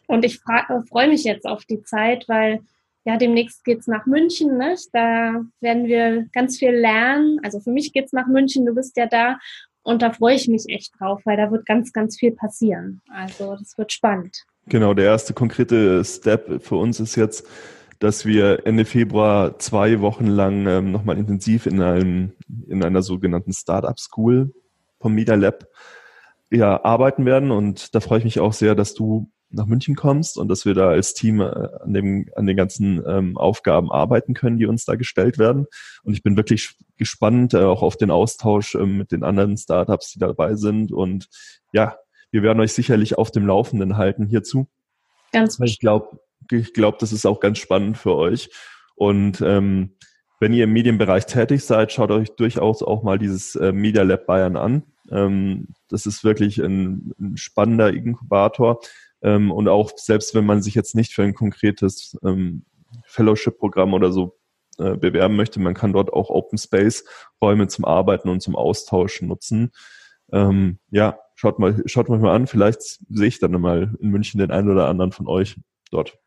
Und 0.07 0.25
ich 0.25 0.41
freue 0.41 1.09
mich 1.09 1.25
jetzt 1.25 1.47
auf 1.47 1.65
die 1.65 1.83
Zeit, 1.83 2.29
weil 2.29 2.61
ja, 3.05 3.17
demnächst 3.17 3.65
geht's 3.65 3.87
nach 3.87 4.07
München. 4.07 4.57
Ne? 4.57 4.75
Da 4.93 5.43
werden 5.61 5.87
wir 5.87 6.27
ganz 6.33 6.59
viel 6.59 6.71
lernen. 6.71 7.39
Also 7.43 7.61
für 7.61 7.71
mich 7.71 7.93
geht's 7.93 8.13
nach 8.13 8.27
München, 8.27 8.65
du 8.65 8.75
bist 8.75 8.97
ja 8.97 9.07
da. 9.07 9.39
Und 9.83 10.01
da 10.01 10.13
freue 10.13 10.35
ich 10.35 10.49
mich 10.49 10.65
echt 10.69 10.99
drauf, 10.99 11.21
weil 11.25 11.37
da 11.37 11.51
wird 11.51 11.67
ganz, 11.67 11.93
ganz 11.93 12.19
viel 12.19 12.33
passieren. 12.33 13.03
Also 13.11 13.55
das 13.57 13.77
wird 13.77 13.93
spannend. 13.93 14.45
Genau, 14.67 14.95
der 14.95 15.05
erste 15.05 15.35
konkrete 15.35 16.03
Step 16.05 16.63
für 16.63 16.77
uns 16.77 17.01
ist 17.01 17.17
jetzt, 17.17 17.47
dass 17.99 18.25
wir 18.25 18.67
Ende 18.67 18.87
Februar 18.87 19.59
zwei 19.59 20.01
Wochen 20.01 20.27
lang 20.27 20.67
ähm, 20.67 20.91
nochmal 20.91 21.19
intensiv 21.19 21.67
in 21.67 21.83
einem 21.83 22.33
in 22.67 22.83
einer 22.83 23.03
sogenannten 23.03 23.53
Startup 23.53 23.99
School 23.99 24.55
vom 24.99 25.15
Media 25.15 25.35
Lab 25.35 25.69
ja, 26.51 26.83
arbeiten 26.83 27.27
werden. 27.27 27.51
Und 27.51 27.95
da 27.95 28.01
freue 28.01 28.19
ich 28.19 28.25
mich 28.25 28.41
auch 28.41 28.55
sehr, 28.55 28.75
dass 28.75 28.95
du 28.95 29.31
nach 29.55 29.67
München 29.67 29.95
kommst 29.95 30.37
und 30.37 30.49
dass 30.49 30.65
wir 30.65 30.75
da 30.75 30.89
als 30.89 31.15
Team 31.15 31.41
äh, 31.41 31.45
an, 31.45 31.95
dem, 31.95 32.29
an 32.37 32.47
den 32.47 32.57
ganzen 32.57 33.03
ähm, 33.07 33.37
Aufgaben 33.37 33.91
arbeiten 33.91 34.35
können, 34.35 34.59
die 34.59 34.67
uns 34.67 34.85
da 34.85 34.95
gestellt 34.95 35.39
werden. 35.39 35.67
Und 36.03 36.15
ich 36.15 36.23
bin 36.23 36.37
wirklich 36.37 36.77
gespannt 36.97 37.55
äh, 37.55 37.63
auch 37.63 37.83
auf 37.83 37.97
den 37.97 38.11
Austausch 38.11 38.75
äh, 38.75 38.87
mit 38.87 39.13
den 39.13 39.25
anderen 39.25 39.57
Startups, 39.57 40.13
die 40.13 40.19
dabei 40.19 40.55
sind. 40.55 40.93
Und 40.93 41.29
ja, 41.73 41.97
wir 42.31 42.43
werden 42.43 42.61
euch 42.61 42.73
sicherlich 42.73 43.17
auf 43.17 43.31
dem 43.31 43.47
Laufenden 43.47 43.97
halten 43.97 44.27
hierzu. 44.27 44.67
Ganz 45.33 45.59
Ich 45.61 45.81
glaube, 45.81 46.19
ich 46.51 46.75
glaube, 46.75 46.99
das 47.01 47.13
ist 47.13 47.27
auch 47.27 47.41
ganz 47.41 47.59
spannend 47.59 47.97
für 47.97 48.15
euch. 48.15 48.51
Und 48.97 49.41
ähm, 49.41 49.97
wenn 50.41 50.53
ihr 50.53 50.65
im 50.65 50.73
Medienbereich 50.73 51.27
tätig 51.27 51.65
seid, 51.65 51.93
schaut 51.93 52.11
euch 52.11 52.31
durchaus 52.37 52.83
auch 52.83 53.03
mal 53.03 53.19
dieses 53.19 53.57
äh, 53.57 53.73
Media 53.73 54.03
Lab 54.03 54.27
Bayern 54.27 54.57
an. 54.57 54.83
Ähm, 55.11 55.69
das 55.89 56.07
ist 56.07 56.25
wirklich 56.25 56.59
ein, 56.59 57.13
ein 57.19 57.37
spannender 57.37 57.93
Inkubator. 57.93 58.81
Ähm, 59.25 59.51
und 59.51 59.69
auch 59.69 59.91
selbst 59.97 60.35
wenn 60.35 60.47
man 60.47 60.63
sich 60.63 60.75
jetzt 60.75 60.95
nicht 60.95 61.13
für 61.13 61.23
ein 61.23 61.35
konkretes 61.35 62.17
ähm, 62.23 62.67
Fellowship-Programm 63.07 63.95
oder 63.95 64.13
so 64.13 64.39
äh, 64.79 64.97
bewerben 64.97 65.35
möchte, 65.35 65.61
man 65.61 65.75
kann 65.75 65.93
dort 65.93 66.13
auch 66.13 66.29
Open 66.29 66.59
Space 66.59 67.05
Räume 67.41 67.67
zum 67.67 67.85
Arbeiten 67.85 68.29
und 68.29 68.41
zum 68.41 68.55
Austauschen 68.55 69.27
nutzen. 69.27 69.73
Ähm, 70.31 70.79
ja, 70.91 71.19
schaut 71.35 71.59
mal, 71.59 71.83
schaut 71.87 72.09
mal 72.09 72.25
an, 72.29 72.47
vielleicht 72.47 72.83
sehe 72.83 73.29
ich 73.29 73.41
dann 73.41 73.53
mal 73.53 73.95
in 73.99 74.11
München 74.11 74.39
den 74.39 74.51
einen 74.51 74.71
oder 74.71 74.89
anderen 74.89 75.13
von 75.13 75.27
euch 75.27 75.57
dort. 75.91 76.19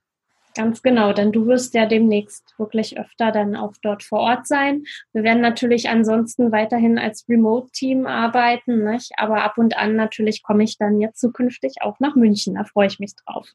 Ganz 0.58 0.82
genau, 0.82 1.14
denn 1.14 1.32
du 1.32 1.46
wirst 1.46 1.76
ja 1.76 1.86
demnächst 1.86 2.56
wirklich 2.58 3.00
öfter 3.00 3.32
dann 3.32 3.56
auch 3.56 3.74
dort 3.84 4.02
vor 4.02 4.22
Ort 4.22 4.48
sein. 4.48 4.86
Wir 5.14 5.22
werden 5.22 5.40
natürlich 5.40 5.88
ansonsten 5.88 6.52
weiterhin 6.52 6.98
als 6.98 7.30
Remote-Team 7.30 8.08
arbeiten, 8.08 8.84
nicht? 8.84 9.12
aber 9.18 9.44
ab 9.44 9.60
und 9.60 9.78
an 9.78 9.96
natürlich 9.96 10.42
komme 10.42 10.64
ich 10.64 10.80
dann 10.80 11.00
jetzt 11.00 11.20
zukünftig 11.20 11.76
auch 11.82 12.00
nach 12.00 12.16
München. 12.16 12.56
Da 12.56 12.64
freue 12.64 12.88
ich 12.88 12.98
mich 12.98 13.14
drauf. 13.24 13.48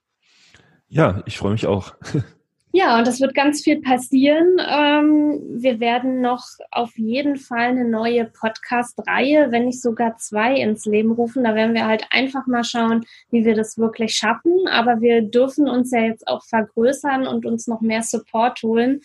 Ja, 0.87 1.25
ich 1.27 1.38
freue 1.38 1.51
mich 1.51 1.67
auch. 1.67 1.97
Ja, 2.75 2.99
und 2.99 3.07
es 3.07 3.21
wird 3.21 3.35
ganz 3.35 3.63
viel 3.63 3.83
passieren. 3.83 4.57
Ähm, 4.59 5.43
wir 5.63 5.79
werden 5.79 6.23
noch 6.23 6.43
auf 6.71 6.97
jeden 6.97 7.37
Fall 7.37 7.69
eine 7.69 7.85
neue 7.85 8.25
Podcast-Reihe, 8.25 9.53
wenn 9.53 9.67
nicht 9.67 9.83
sogar 9.83 10.17
zwei 10.17 10.57
ins 10.57 10.87
Leben 10.87 11.13
rufen. 11.13 11.45
Da 11.45 11.55
werden 11.55 11.75
wir 11.75 11.87
halt 11.87 12.07
einfach 12.11 12.47
mal 12.47 12.65
schauen, 12.65 13.05
wie 13.31 13.45
wir 13.45 13.55
das 13.55 13.77
wirklich 13.77 14.15
schaffen. 14.15 14.67
Aber 14.71 15.03
wir 15.03 15.21
dürfen 15.21 15.69
uns 15.69 15.91
ja 15.91 16.01
jetzt 16.01 16.27
auch 16.27 16.45
vergrößern 16.47 17.27
und 17.27 17.45
uns 17.45 17.67
noch 17.67 17.83
mehr 17.83 18.03
Support 18.03 18.63
holen. 18.63 19.01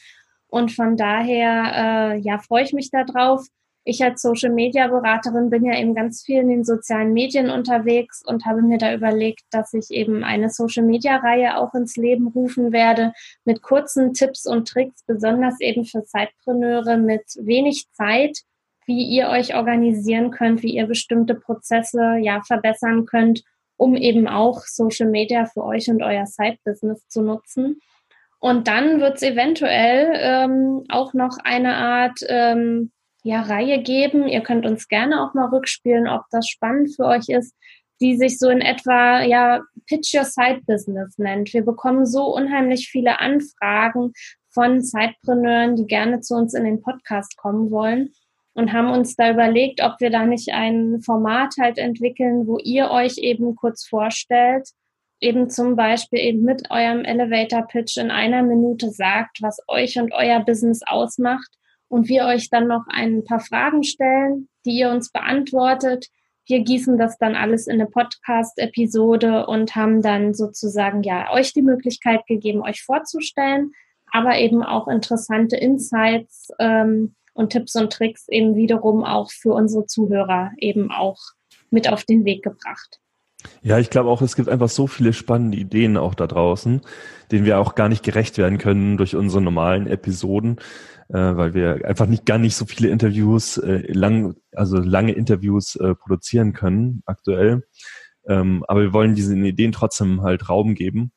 Und 0.48 0.72
von 0.72 0.96
daher, 0.96 2.14
äh, 2.16 2.20
ja, 2.20 2.38
freue 2.38 2.64
ich 2.64 2.72
mich 2.72 2.90
darauf 2.90 3.48
ich 3.88 4.04
als 4.04 4.22
Social 4.22 4.52
Media 4.52 4.88
Beraterin 4.88 5.50
bin 5.50 5.64
ja 5.64 5.80
eben 5.80 5.96
ganz 5.96 6.22
viel 6.22 6.42
in 6.42 6.50
den 6.50 6.66
sozialen 6.66 7.14
Medien 7.14 7.50
unterwegs 7.50 8.22
und 8.26 8.46
habe 8.46 8.62
mir 8.62 8.78
da 8.78 8.94
überlegt, 8.94 9.44
dass 9.50 9.74
ich 9.74 9.92
eben 9.92 10.26
eine 10.26 10.50
Social 10.50 10.84
Media 10.84 11.16
Reihe 11.16 11.58
auch 11.58 11.74
ins 11.74 11.96
Leben 11.96 12.28
rufen 12.28 12.74
werde 12.74 13.14
mit 13.46 13.62
kurzen 13.62 14.14
Tipps 14.14 14.46
und 14.46 14.68
Tricks, 14.68 15.06
besonders 15.08 15.62
eben 15.62 15.86
für 15.86 16.04
Zeitpreneure 16.04 16.98
mit 16.98 17.24
wenig 17.40 17.90
Zeit, 17.94 18.40
wie 18.88 19.04
ihr 19.06 19.30
euch 19.30 19.56
organisieren 19.56 20.32
könnt, 20.32 20.64
wie 20.64 20.76
ihr 20.76 20.88
bestimmte 20.88 21.36
Prozesse 21.36 22.18
ja 22.22 22.42
verbessern 22.42 23.06
könnt, 23.06 23.44
um 23.78 23.96
eben 23.96 24.28
auch 24.28 24.64
Social 24.64 25.10
Media 25.10 25.46
für 25.46 25.64
euch 25.64 25.90
und 25.90 26.04
euer 26.04 26.26
Side-Business 26.26 27.08
zu 27.08 27.22
nutzen. 27.22 27.80
Und 28.40 28.68
dann 28.68 29.00
wird 29.00 29.16
es 29.16 29.24
eventuell 29.24 30.12
ähm, 30.14 30.84
auch 30.90 31.14
noch 31.14 31.38
eine 31.44 31.76
Art 31.76 32.20
ähm, 32.28 32.92
ja, 33.28 33.42
Reihe 33.42 33.82
geben. 33.82 34.28
Ihr 34.28 34.42
könnt 34.42 34.66
uns 34.66 34.88
gerne 34.88 35.22
auch 35.22 35.34
mal 35.34 35.50
rückspielen, 35.50 36.08
ob 36.08 36.22
das 36.32 36.48
spannend 36.48 36.96
für 36.96 37.06
euch 37.06 37.28
ist, 37.28 37.54
die 38.00 38.16
sich 38.16 38.40
so 38.40 38.50
in 38.50 38.62
etwa 38.62 39.22
ja 39.22 39.62
Pitch 39.88 40.16
Your 40.16 40.24
Side 40.24 40.62
Business 40.66 41.18
nennt. 41.18 41.54
Wir 41.54 41.66
bekommen 41.66 42.06
so 42.06 42.34
unheimlich 42.34 42.88
viele 42.90 43.20
Anfragen 43.20 44.14
von 44.50 44.82
Sidepreneuren, 44.82 45.76
die 45.76 45.88
gerne 45.88 46.22
zu 46.22 46.36
uns 46.36 46.54
in 46.54 46.64
den 46.64 46.82
Podcast 46.82 47.36
kommen 47.36 47.70
wollen 47.70 48.14
und 48.54 48.72
haben 48.72 48.92
uns 48.92 49.16
da 49.18 49.32
überlegt, 49.32 49.84
ob 49.84 50.00
wir 50.00 50.10
da 50.10 50.26
nicht 50.26 50.54
ein 50.54 51.02
Format 51.02 51.56
halt 51.60 51.78
entwickeln, 51.78 52.48
wo 52.48 52.58
ihr 52.60 52.92
euch 52.92 53.18
eben 53.18 53.56
kurz 53.56 53.86
vorstellt, 53.86 54.70
eben 55.20 55.50
zum 55.50 55.76
Beispiel 55.76 56.20
eben 56.20 56.44
mit 56.44 56.72
eurem 56.72 57.04
Elevator 57.04 57.68
Pitch 57.68 57.98
in 57.98 58.10
einer 58.10 58.42
Minute 58.42 58.90
sagt, 58.90 59.42
was 59.42 59.60
euch 59.68 60.00
und 60.00 60.14
euer 60.14 60.40
Business 60.46 60.82
ausmacht 60.86 61.57
und 61.90 62.10
wir 62.10 62.26
euch 62.26 62.50
dann 62.50 62.68
noch 62.68 62.86
ein 62.90 63.24
paar 63.24 63.40
Fragen 63.40 63.84
stellen, 63.84 64.50
die 64.66 64.78
ihr 64.78 64.90
uns 64.90 65.12
beantwortet. 65.12 66.08
Wir 66.46 66.62
gießen 66.62 66.98
das 66.98 67.18
dann 67.18 67.36
alles 67.36 67.68
in 67.68 67.74
eine 67.74 67.88
Podcast-Episode 67.88 69.48
und 69.48 69.76
haben 69.76 70.02
dann 70.02 70.34
sozusagen 70.34 71.04
ja 71.04 71.32
euch 71.32 71.54
die 71.54 71.62
Möglichkeit 71.62 72.26
gegeben, 72.26 72.62
euch 72.62 72.84
vorzustellen, 72.84 73.72
aber 74.12 74.38
eben 74.38 74.64
auch 74.64 74.88
interessante 74.88 75.58
Insights 75.58 76.50
ähm, 76.60 77.16
und 77.34 77.52
Tipps 77.52 77.76
und 77.76 77.92
Tricks 77.92 78.28
eben 78.30 78.56
wiederum 78.56 79.04
auch 79.04 79.30
für 79.32 79.54
unsere 79.54 79.86
Zuhörer 79.86 80.52
eben 80.58 80.92
auch 80.92 81.20
mit 81.70 81.92
auf 81.92 82.04
den 82.06 82.26
Weg 82.26 82.44
gebracht. 82.44 83.00
Ja, 83.62 83.78
ich 83.78 83.90
glaube 83.90 84.10
auch, 84.10 84.22
es 84.22 84.36
gibt 84.36 84.50
einfach 84.50 84.70
so 84.70 84.88
viele 84.88 85.14
spannende 85.14 85.58
Ideen 85.58 85.98
auch 85.98 86.16
da 86.16 86.28
draußen, 86.28 86.82
denen 87.32 87.46
wir 87.46 87.60
auch 87.60 87.76
gar 87.76 87.90
nicht 87.90 88.04
gerecht 88.04 88.38
werden 88.38 88.58
können 88.58 88.98
durch 88.98 89.16
unsere 89.16 89.42
normalen 89.42 89.88
Episoden, 89.88 90.58
äh, 91.10 91.14
weil 91.14 91.54
wir 91.54 91.86
einfach 91.86 92.08
nicht 92.08 92.26
gar 92.26 92.40
nicht 92.40 92.56
so 92.56 92.66
viele 92.66 92.90
Interviews, 92.90 93.58
äh, 93.58 93.92
lang, 93.92 94.36
also 94.54 94.78
lange 94.78 95.12
Interviews 95.14 95.76
äh, 95.76 95.96
produzieren 95.96 96.54
können 96.54 97.04
aktuell. 97.06 97.68
Ähm, 98.28 98.66
aber 98.68 98.82
wir 98.82 98.94
wollen 98.94 99.16
diesen 99.16 99.44
Ideen 99.46 99.72
trotzdem 99.72 100.22
halt 100.22 100.50
Raum 100.50 100.74
geben 100.76 101.12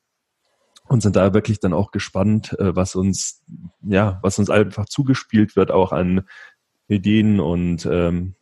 und 0.87 1.01
sind 1.01 1.15
da 1.15 1.33
wirklich 1.33 1.59
dann 1.59 1.73
auch 1.73 1.91
gespannt, 1.91 2.57
äh, 2.59 2.75
was 2.75 2.95
uns, 2.95 3.43
ja, 3.81 4.19
was 4.21 4.39
uns 4.39 4.49
einfach 4.49 4.85
zugespielt 4.85 5.55
wird, 5.55 5.71
auch 5.71 5.91
an 5.91 6.27
Ideen 6.87 7.39
und 7.39 7.85
ähm, 7.85 8.35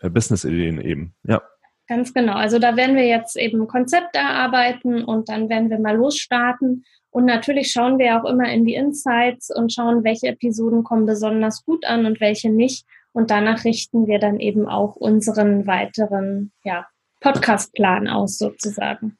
Business-Ideen 0.00 0.80
eben. 0.80 1.14
Ja. 1.24 1.42
Ganz 1.90 2.14
genau. 2.14 2.34
Also 2.34 2.60
da 2.60 2.76
werden 2.76 2.94
wir 2.94 3.08
jetzt 3.08 3.36
eben 3.36 3.62
ein 3.62 3.66
Konzept 3.66 4.14
erarbeiten 4.14 5.02
und 5.02 5.28
dann 5.28 5.48
werden 5.48 5.70
wir 5.70 5.80
mal 5.80 5.96
losstarten. 5.96 6.84
Und 7.10 7.24
natürlich 7.24 7.72
schauen 7.72 7.98
wir 7.98 8.16
auch 8.16 8.30
immer 8.30 8.48
in 8.48 8.64
die 8.64 8.74
Insights 8.74 9.50
und 9.52 9.72
schauen, 9.72 10.04
welche 10.04 10.28
Episoden 10.28 10.84
kommen 10.84 11.04
besonders 11.04 11.64
gut 11.64 11.84
an 11.84 12.06
und 12.06 12.20
welche 12.20 12.48
nicht. 12.48 12.86
Und 13.10 13.32
danach 13.32 13.64
richten 13.64 14.06
wir 14.06 14.20
dann 14.20 14.38
eben 14.38 14.68
auch 14.68 14.94
unseren 14.94 15.66
weiteren 15.66 16.52
ja, 16.62 16.86
Podcast-Plan 17.22 18.06
aus 18.06 18.38
sozusagen. 18.38 19.18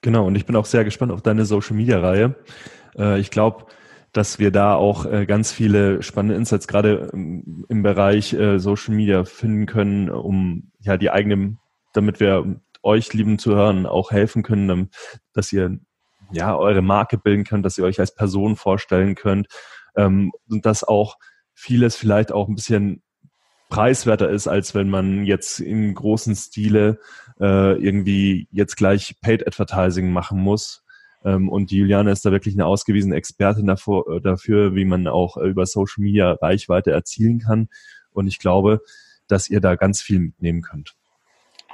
Genau, 0.00 0.26
und 0.26 0.36
ich 0.36 0.46
bin 0.46 0.56
auch 0.56 0.64
sehr 0.64 0.84
gespannt 0.84 1.12
auf 1.12 1.20
deine 1.20 1.44
Social-Media-Reihe. 1.44 2.34
Äh, 2.96 3.20
ich 3.20 3.30
glaube, 3.30 3.66
dass 4.14 4.38
wir 4.38 4.50
da 4.50 4.74
auch 4.74 5.04
äh, 5.04 5.26
ganz 5.26 5.52
viele 5.52 6.02
spannende 6.02 6.36
Insights 6.36 6.66
gerade 6.66 7.10
im 7.12 7.82
Bereich 7.82 8.32
äh, 8.32 8.58
Social 8.58 8.94
Media 8.94 9.24
finden 9.24 9.66
können, 9.66 10.08
um 10.08 10.70
ja 10.80 10.96
die 10.96 11.10
eigenen 11.10 11.58
damit 11.96 12.20
wir 12.20 12.60
euch, 12.82 13.12
lieben 13.12 13.38
Zuhörern, 13.38 13.86
auch 13.86 14.10
helfen 14.10 14.42
können, 14.42 14.90
dass 15.32 15.52
ihr 15.52 15.78
ja 16.32 16.56
eure 16.56 16.82
Marke 16.82 17.18
bilden 17.18 17.44
könnt, 17.44 17.64
dass 17.64 17.78
ihr 17.78 17.84
euch 17.84 18.00
als 18.00 18.14
Person 18.14 18.56
vorstellen 18.56 19.14
könnt 19.14 19.48
ähm, 19.96 20.32
und 20.48 20.66
dass 20.66 20.84
auch 20.84 21.16
vieles 21.54 21.96
vielleicht 21.96 22.32
auch 22.32 22.48
ein 22.48 22.54
bisschen 22.54 23.02
preiswerter 23.68 24.30
ist, 24.30 24.46
als 24.46 24.74
wenn 24.74 24.88
man 24.88 25.24
jetzt 25.24 25.60
im 25.60 25.94
großen 25.94 26.36
Stile 26.36 27.00
äh, 27.40 27.72
irgendwie 27.82 28.48
jetzt 28.50 28.76
gleich 28.76 29.16
Paid 29.20 29.46
Advertising 29.46 30.12
machen 30.12 30.40
muss. 30.40 30.84
Ähm, 31.24 31.48
und 31.48 31.70
die 31.70 31.78
Juliane 31.78 32.12
ist 32.12 32.24
da 32.24 32.30
wirklich 32.30 32.54
eine 32.54 32.66
ausgewiesene 32.66 33.16
Expertin 33.16 33.66
davor, 33.66 34.08
äh, 34.08 34.20
dafür, 34.20 34.74
wie 34.74 34.84
man 34.84 35.08
auch 35.08 35.36
äh, 35.36 35.48
über 35.48 35.66
Social 35.66 36.04
Media 36.04 36.32
Reichweite 36.32 36.92
erzielen 36.92 37.40
kann. 37.40 37.68
Und 38.12 38.28
ich 38.28 38.38
glaube, 38.38 38.80
dass 39.26 39.48
ihr 39.48 39.60
da 39.60 39.74
ganz 39.74 40.00
viel 40.00 40.20
mitnehmen 40.20 40.62
könnt. 40.62 40.94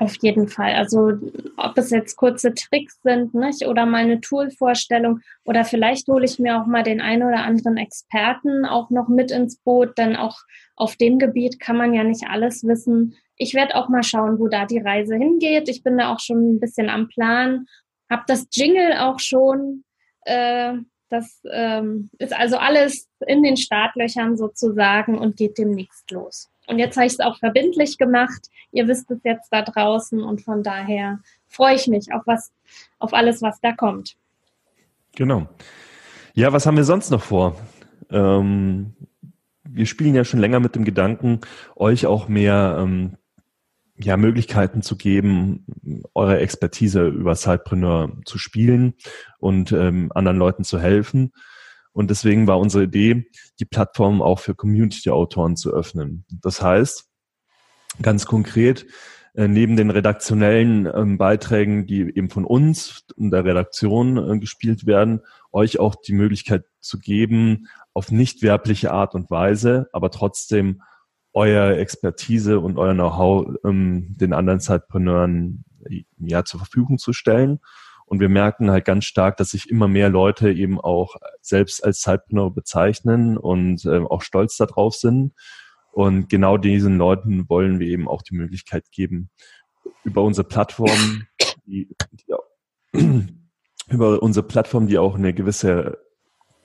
Auf 0.03 0.17
jeden 0.21 0.49
Fall. 0.49 0.75
Also 0.75 1.13
ob 1.57 1.79
es 1.79 1.91
jetzt 1.91 2.17
kurze 2.17 2.53
Tricks 2.55 3.01
sind, 3.05 3.35
nicht? 3.35 3.65
Oder 3.69 3.87
mal 3.87 3.99
eine 3.99 4.21
Tool-Vorstellung 4.21 5.21
oder 5.45 5.65
vielleicht 5.65 6.09
hole 6.09 6.25
ich 6.25 6.41
mir 6.41 6.61
auch 6.61 6.67
mal 6.67 6.83
den 6.83 7.01
einen 7.01 7.23
oder 7.23 7.45
anderen 7.45 7.77
Experten 7.77 8.67
auch 8.67 8.91
noch 8.91 9.07
mit 9.07 9.31
ins 9.31 9.59
Boot, 9.59 9.97
denn 9.97 10.17
auch 10.17 10.41
auf 10.75 10.97
dem 10.97 11.21
Gebiet 11.21 11.61
kann 11.61 11.77
man 11.77 11.95
ja 11.95 12.03
nicht 12.03 12.25
alles 12.29 12.65
wissen. 12.65 13.15
Ich 13.37 13.55
werde 13.55 13.77
auch 13.77 13.89
mal 13.89 14.03
schauen, 14.03 14.41
wo 14.41 14.49
da 14.49 14.67
die 14.67 14.81
Reise 14.81 15.15
hingeht. 15.15 15.69
Ich 15.69 15.85
bin 15.85 15.97
da 15.99 16.13
auch 16.13 16.19
schon 16.19 16.55
ein 16.55 16.59
bisschen 16.59 16.91
am 16.91 17.07
Plan, 17.07 17.67
habe 18.11 18.25
das 18.27 18.49
Jingle 18.53 18.95
auch 18.95 19.21
schon. 19.21 19.85
Äh, 20.25 20.79
das 21.11 21.43
ähm, 21.49 22.11
ist 22.19 22.33
also 22.33 22.57
alles 22.57 23.09
in 23.25 23.45
den 23.45 23.57
Startlöchern 23.57 24.37
sozusagen 24.37 25.17
und 25.17 25.37
geht 25.37 25.59
demnächst 25.59 26.11
los. 26.11 26.51
Und 26.67 26.79
jetzt 26.79 26.97
habe 26.97 27.07
ich 27.07 27.15
es 27.15 27.21
auch 27.21 27.39
verbindlich 27.39 27.99
gemacht. 27.99 28.49
Ihr 28.71 28.87
wisst 28.89 29.11
es 29.11 29.21
jetzt 29.25 29.49
da 29.53 29.63
draußen 29.63 30.23
und 30.23 30.43
von 30.43 30.63
daher 30.63 31.19
freue 31.49 31.75
ich 31.75 31.89
mich 31.89 32.13
auf 32.13 32.23
was, 32.27 32.53
auf 32.99 33.13
alles, 33.13 33.43
was 33.43 33.61
da 33.61 33.73
kommt. 33.73 34.17
Genau. 35.17 35.49
Ja, 36.35 36.53
was 36.53 36.65
haben 36.65 36.77
wir 36.77 36.85
sonst 36.85 37.11
noch 37.11 37.23
vor? 37.23 37.57
Ähm, 38.11 38.95
wir 39.65 39.87
spielen 39.87 40.15
ja 40.15 40.25
schon 40.25 40.41
länger 40.41 40.61
mit 40.61 40.75
dem 40.75 40.85
Gedanken, 40.85 41.41
euch 41.77 42.07
auch 42.07 42.29
mehr 42.29 42.79
ähm, 42.81 43.17
ja, 43.99 44.17
Möglichkeiten 44.17 44.83
zu 44.83 44.97
geben, 44.97 45.67
eure 46.15 46.39
Expertise 46.39 47.07
über 47.07 47.35
Sidepreneur 47.35 48.13
zu 48.25 48.39
spielen 48.39 48.95
und 49.39 49.73
ähm, 49.73 50.11
anderen 50.15 50.39
Leuten 50.39 50.65
zu 50.65 50.81
helfen. 50.81 51.33
Und 51.93 52.11
deswegen 52.11 52.47
war 52.47 52.59
unsere 52.59 52.85
Idee, 52.85 53.27
die 53.61 53.65
Plattform 53.65 54.23
auch 54.23 54.39
für 54.39 54.55
Community-Autoren 54.55 55.57
zu 55.57 55.73
öffnen. 55.73 56.25
Das 56.43 56.63
heißt, 56.63 57.09
ganz 58.01 58.27
konkret, 58.27 58.87
äh, 59.35 59.49
neben 59.49 59.77
den 59.77 59.91
redaktionellen 59.91 60.87
ähm, 60.87 61.19
Beiträgen, 61.19 61.87
die 61.87 62.01
eben 62.01 62.31
von 62.31 62.45
uns 62.45 63.05
und 63.17 63.31
der 63.31 63.45
Redaktion 63.45 64.17
äh, 64.17 64.39
gespielt 64.39 64.87
werden, 64.87 65.21
euch 65.53 65.79
auch 65.79 65.95
die 65.95 66.13
Möglichkeit 66.13 66.65
zu 66.81 66.99
geben, 66.99 67.69
auf 67.95 68.11
nicht 68.11 68.43
werbliche 68.43 68.93
Art 68.93 69.15
und 69.15 69.31
Weise, 69.31 69.89
aber 69.93 70.11
trotzdem 70.11 70.83
euer 71.35 71.79
Expertise 71.79 72.61
und 72.61 72.79
euer 72.79 72.93
Know-how 72.93 73.55
ähm, 73.65 74.17
den 74.19 74.35
anderen 74.35 74.61
Zeitpreneuren 74.61 75.65
ja 76.19 76.45
zur 76.45 76.61
Verfügung 76.61 76.99
zu 76.99 77.13
stellen 77.13 77.59
und 78.13 78.21
wir 78.21 78.29
merken 78.29 78.71
halt 78.71 78.85
ganz 78.85 79.07
stark, 79.07 79.39
dass 79.39 79.53
sich 79.53 79.71
immer 79.71 79.89
mehr 79.89 80.11
Leute 80.11 80.53
eben 80.53 80.79
auch 80.79 81.17
selbst 81.41 81.83
als 81.83 82.01
Zeitpreneur 82.01 82.51
bezeichnen 82.51 83.39
und 83.39 83.87
äh, 83.87 84.01
auch 84.01 84.21
stolz 84.21 84.59
darauf 84.59 84.95
sind. 84.95 85.33
Und 85.93 86.29
genau 86.29 86.59
diesen 86.59 86.99
Leuten 86.99 87.49
wollen 87.49 87.81
wir 87.81 87.87
eben 87.87 88.09
auch 88.09 88.21
die 88.21 88.35
Möglichkeit 88.35 88.85
geben, 88.93 89.31
über 90.05 90.21
unsere 90.21 90.47
Plattform, 90.47 91.23
die, 91.65 91.89
die 92.93 92.99
über 93.89 94.23
unsere 94.23 94.47
Plattform, 94.47 94.89
die 94.89 94.99
auch 94.99 95.15
eine 95.15 95.33
gewisse 95.33 95.97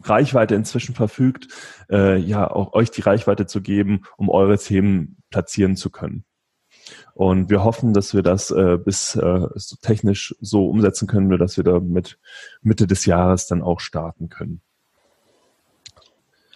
Reichweite 0.04 0.54
inzwischen 0.54 0.96
verfügt, 0.96 1.48
äh, 1.90 2.18
ja 2.18 2.52
auch 2.52 2.74
euch 2.74 2.92
die 2.92 3.00
Reichweite 3.04 3.46
zu 3.46 3.62
geben, 3.62 4.02
um 4.18 4.28
eure 4.28 4.58
Themen 4.58 5.24
platzieren 5.30 5.78
zu 5.78 5.92
können. 5.92 6.26
Und 7.14 7.50
wir 7.50 7.64
hoffen, 7.64 7.94
dass 7.94 8.14
wir 8.14 8.24
das 8.24 8.52
äh, 8.52 8.78
bis 8.78 9.16
äh, 9.16 9.48
so 9.56 9.76
technisch 9.82 10.36
so 10.40 10.68
umsetzen 10.68 11.08
können, 11.08 11.30
dass 11.38 11.58
wir 11.58 11.64
da 11.64 11.80
mit 11.80 12.20
Mitte 12.62 12.88
des 12.88 13.06
Jahres 13.06 13.48
dann 13.48 13.62
auch 13.62 13.80
starten 13.80 14.30
können. 14.30 14.62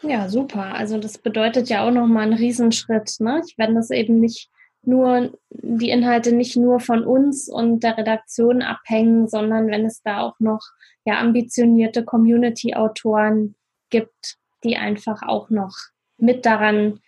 Ja, 0.04 0.30
super. 0.30 0.74
Also 0.74 0.98
das 0.98 1.17
bedeutet 1.17 1.70
ja 1.70 1.88
auch 1.88 1.91
nochmal 1.91 2.24
einen 2.24 2.34
Riesenschritt. 2.34 3.17
Ne? 3.20 3.44
Wenn 3.58 3.76
das 3.76 3.91
eben 3.91 4.20
nicht 4.20 4.50
nur 4.84 5.32
die 5.50 5.89
Inhalte 5.89 6.36
nicht 6.36 6.58
nur 6.58 6.80
von 6.80 7.04
uns 7.04 7.48
und 7.48 7.82
der 7.82 7.98
Redaktion 7.98 8.62
abhängen, 8.62 9.28
sondern 9.28 9.67
wenn 9.67 9.86
es 9.86 10.02
da 10.02 10.22
auch 10.22 10.39
noch 10.39 10.62
ja 11.06 11.20
ambitionierte 11.20 12.04
Community-Autoren 12.04 13.56
gibt, 13.89 14.38
die 14.63 14.78
einfach 14.78 15.22
auch 15.22 15.50
noch 15.50 15.76
mit 16.17 16.46
daran, 16.46 17.00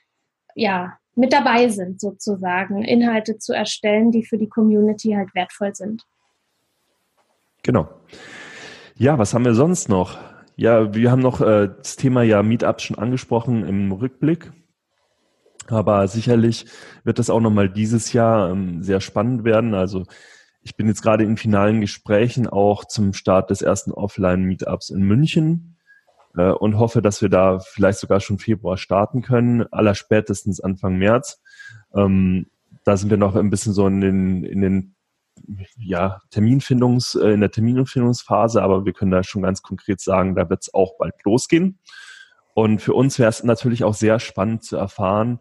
ja, 0.55 0.97
mit 1.15 1.33
dabei 1.33 1.69
sind, 1.69 2.01
sozusagen, 2.01 2.83
Inhalte 2.83 3.37
zu 3.37 3.53
erstellen, 3.53 4.11
die 4.11 4.25
für 4.25 4.37
die 4.37 4.49
Community 4.49 5.11
halt 5.11 5.33
wertvoll 5.35 5.75
sind. 5.75 6.03
Genau. 7.61 7.89
Ja, 8.95 9.17
was 9.17 9.33
haben 9.33 9.45
wir 9.45 9.53
sonst 9.53 9.89
noch? 9.89 10.17
Ja, 10.55 10.93
wir 10.93 11.11
haben 11.11 11.21
noch 11.21 11.41
äh, 11.41 11.69
das 11.77 11.95
Thema 11.95 12.23
ja 12.23 12.43
Meetups 12.43 12.83
schon 12.83 12.97
angesprochen 12.97 13.65
im 13.65 13.91
Rückblick. 13.91 14.51
Aber 15.67 16.07
sicherlich 16.07 16.65
wird 17.03 17.19
das 17.19 17.29
auch 17.29 17.39
nochmal 17.39 17.69
dieses 17.69 18.13
Jahr 18.13 18.51
ähm, 18.51 18.83
sehr 18.83 18.99
spannend 18.99 19.45
werden. 19.45 19.73
Also 19.73 20.03
ich 20.61 20.75
bin 20.75 20.87
jetzt 20.87 21.01
gerade 21.01 21.23
in 21.23 21.37
finalen 21.37 21.81
Gesprächen 21.81 22.47
auch 22.47 22.85
zum 22.85 23.13
Start 23.13 23.49
des 23.49 23.61
ersten 23.61 23.91
Offline-Meetups 23.91 24.89
in 24.89 25.03
München 25.03 25.72
äh, 26.37 26.51
und 26.51 26.77
hoffe, 26.77 27.01
dass 27.01 27.21
wir 27.21 27.29
da 27.29 27.59
vielleicht 27.59 27.99
sogar 27.99 28.19
schon 28.19 28.39
Februar 28.39 28.77
starten 28.77 29.21
können, 29.21 29.65
aller 29.71 29.95
spätestens 29.95 30.59
Anfang 30.59 30.97
März. 30.97 31.41
Ähm, 31.95 32.47
da 32.83 32.97
sind 32.97 33.09
wir 33.09 33.17
noch 33.17 33.35
ein 33.35 33.49
bisschen 33.49 33.73
so 33.73 33.87
in 33.87 34.01
den, 34.01 34.43
in 34.43 34.61
den 34.61 34.95
ja, 35.77 36.21
Terminfindungs, 36.31 37.15
äh, 37.15 37.29
in 37.29 37.41
der 37.41 37.51
Terminfindungsphase, 37.51 38.61
aber 38.61 38.85
wir 38.85 38.93
können 38.93 39.11
da 39.11 39.23
schon 39.23 39.41
ganz 39.41 39.61
konkret 39.61 39.99
sagen, 39.99 40.35
da 40.35 40.49
wird 40.49 40.63
es 40.63 40.73
auch 40.73 40.97
bald 40.97 41.15
losgehen. 41.23 41.79
Und 42.53 42.81
für 42.81 42.93
uns 42.93 43.17
wäre 43.17 43.29
es 43.29 43.43
natürlich 43.43 43.83
auch 43.83 43.95
sehr 43.95 44.19
spannend 44.19 44.63
zu 44.63 44.77
erfahren, 44.77 45.39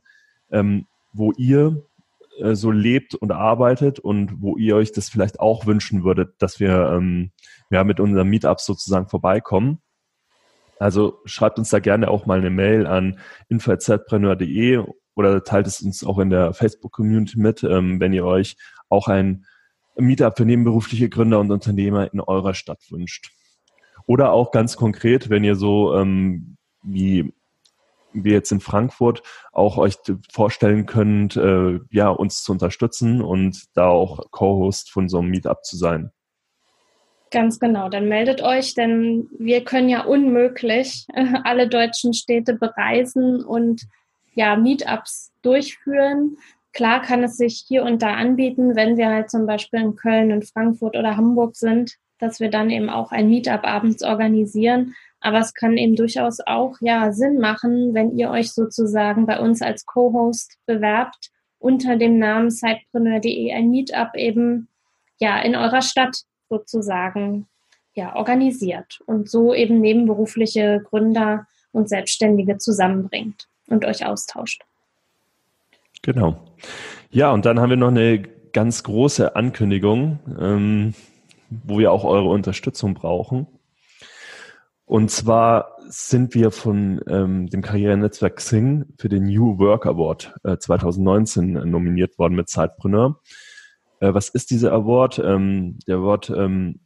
ähm, 0.50 0.86
wo 1.12 1.32
ihr 1.32 1.84
äh, 2.38 2.54
so 2.54 2.70
lebt 2.70 3.14
und 3.14 3.32
arbeitet 3.32 3.98
und 3.98 4.40
wo 4.40 4.56
ihr 4.56 4.76
euch 4.76 4.92
das 4.92 5.10
vielleicht 5.10 5.40
auch 5.40 5.66
wünschen 5.66 6.04
würdet, 6.04 6.34
dass 6.38 6.58
wir 6.58 6.90
ähm, 6.92 7.32
ja, 7.70 7.84
mit 7.84 8.00
unseren 8.00 8.28
Meetups 8.28 8.64
sozusagen 8.64 9.08
vorbeikommen. 9.08 9.82
Also 10.82 11.20
schreibt 11.24 11.58
uns 11.58 11.70
da 11.70 11.78
gerne 11.78 12.08
auch 12.10 12.26
mal 12.26 12.38
eine 12.38 12.50
Mail 12.50 12.86
an 12.86 13.18
info.zpreneur.de 13.48 14.84
oder 15.14 15.44
teilt 15.44 15.66
es 15.66 15.80
uns 15.80 16.04
auch 16.04 16.18
in 16.18 16.30
der 16.30 16.54
Facebook-Community 16.54 17.38
mit, 17.38 17.62
ähm, 17.62 18.00
wenn 18.00 18.12
ihr 18.12 18.24
euch 18.24 18.56
auch 18.88 19.08
ein 19.08 19.46
Meetup 19.96 20.36
für 20.36 20.44
nebenberufliche 20.44 21.08
Gründer 21.08 21.38
und 21.38 21.50
Unternehmer 21.50 22.12
in 22.12 22.20
eurer 22.20 22.54
Stadt 22.54 22.80
wünscht. 22.90 23.30
Oder 24.06 24.32
auch 24.32 24.50
ganz 24.50 24.76
konkret, 24.76 25.30
wenn 25.30 25.44
ihr 25.44 25.54
so 25.54 25.94
ähm, 25.94 26.56
wie 26.82 27.32
wir 28.12 28.32
jetzt 28.32 28.52
in 28.52 28.60
Frankfurt 28.60 29.22
auch 29.52 29.78
euch 29.78 29.96
vorstellen 30.32 30.86
könnt, 30.86 31.36
äh, 31.36 31.78
ja, 31.90 32.08
uns 32.08 32.42
zu 32.42 32.52
unterstützen 32.52 33.22
und 33.22 33.64
da 33.74 33.86
auch 33.86 34.30
Co-Host 34.30 34.90
von 34.90 35.08
so 35.08 35.18
einem 35.18 35.30
Meetup 35.30 35.64
zu 35.64 35.76
sein. 35.76 36.10
Ganz 37.32 37.58
genau, 37.58 37.88
dann 37.88 38.08
meldet 38.08 38.42
euch, 38.42 38.74
denn 38.74 39.26
wir 39.38 39.64
können 39.64 39.88
ja 39.88 40.04
unmöglich 40.04 41.06
alle 41.44 41.66
deutschen 41.66 42.12
Städte 42.12 42.54
bereisen 42.54 43.42
und 43.42 43.86
ja, 44.34 44.54
Meetups 44.56 45.32
durchführen. 45.40 46.36
Klar 46.74 47.00
kann 47.00 47.24
es 47.24 47.38
sich 47.38 47.64
hier 47.66 47.84
und 47.84 48.02
da 48.02 48.14
anbieten, 48.14 48.76
wenn 48.76 48.98
wir 48.98 49.08
halt 49.08 49.30
zum 49.30 49.46
Beispiel 49.46 49.80
in 49.80 49.96
Köln, 49.96 50.30
in 50.30 50.42
Frankfurt 50.42 50.94
oder 50.94 51.16
Hamburg 51.16 51.56
sind, 51.56 51.96
dass 52.18 52.38
wir 52.38 52.50
dann 52.50 52.68
eben 52.68 52.90
auch 52.90 53.12
ein 53.12 53.30
Meetup 53.30 53.64
abends 53.64 54.02
organisieren. 54.02 54.94
Aber 55.20 55.38
es 55.38 55.54
kann 55.54 55.78
eben 55.78 55.96
durchaus 55.96 56.40
auch 56.40 56.76
ja 56.82 57.12
Sinn 57.12 57.38
machen, 57.38 57.94
wenn 57.94 58.14
ihr 58.16 58.30
euch 58.30 58.52
sozusagen 58.52 59.24
bei 59.24 59.40
uns 59.40 59.62
als 59.62 59.86
Co-Host 59.86 60.58
bewerbt 60.66 61.30
unter 61.58 61.96
dem 61.96 62.18
Namen 62.18 62.50
sidepreneur.de 62.50 63.52
ein 63.52 63.70
Meetup 63.70 64.16
eben 64.16 64.68
ja 65.18 65.40
in 65.40 65.56
eurer 65.56 65.80
Stadt 65.80 66.24
sozusagen 66.52 67.46
ja 67.94 68.14
organisiert 68.14 69.00
und 69.06 69.30
so 69.30 69.54
eben 69.54 69.80
nebenberufliche 69.80 70.82
Gründer 70.88 71.46
und 71.72 71.88
Selbstständige 71.88 72.58
zusammenbringt 72.58 73.48
und 73.68 73.86
euch 73.86 74.04
austauscht. 74.04 74.62
Genau. 76.02 76.44
Ja, 77.10 77.32
und 77.32 77.46
dann 77.46 77.58
haben 77.58 77.70
wir 77.70 77.76
noch 77.76 77.88
eine 77.88 78.22
ganz 78.52 78.82
große 78.82 79.34
Ankündigung, 79.34 80.18
ähm, 80.38 80.94
wo 81.48 81.78
wir 81.78 81.90
auch 81.90 82.04
eure 82.04 82.28
Unterstützung 82.28 82.94
brauchen. 82.94 83.46
Und 84.84 85.10
zwar 85.10 85.76
sind 85.88 86.34
wir 86.34 86.50
von 86.50 87.00
ähm, 87.08 87.48
dem 87.48 87.62
Karrierenetzwerk 87.62 88.36
Xing 88.36 88.84
für 88.98 89.08
den 89.08 89.24
New 89.24 89.58
Work 89.58 89.86
Award 89.86 90.34
äh, 90.44 90.58
2019 90.58 91.52
nominiert 91.70 92.18
worden 92.18 92.34
mit 92.34 92.50
Zeitpreneur. 92.50 93.18
Äh, 94.02 94.14
was 94.14 94.28
ist 94.28 94.50
dieser 94.50 94.72
Award? 94.72 95.20
Ähm, 95.20 95.78
der 95.86 95.98
Award 95.98 96.30
ähm, 96.30 96.80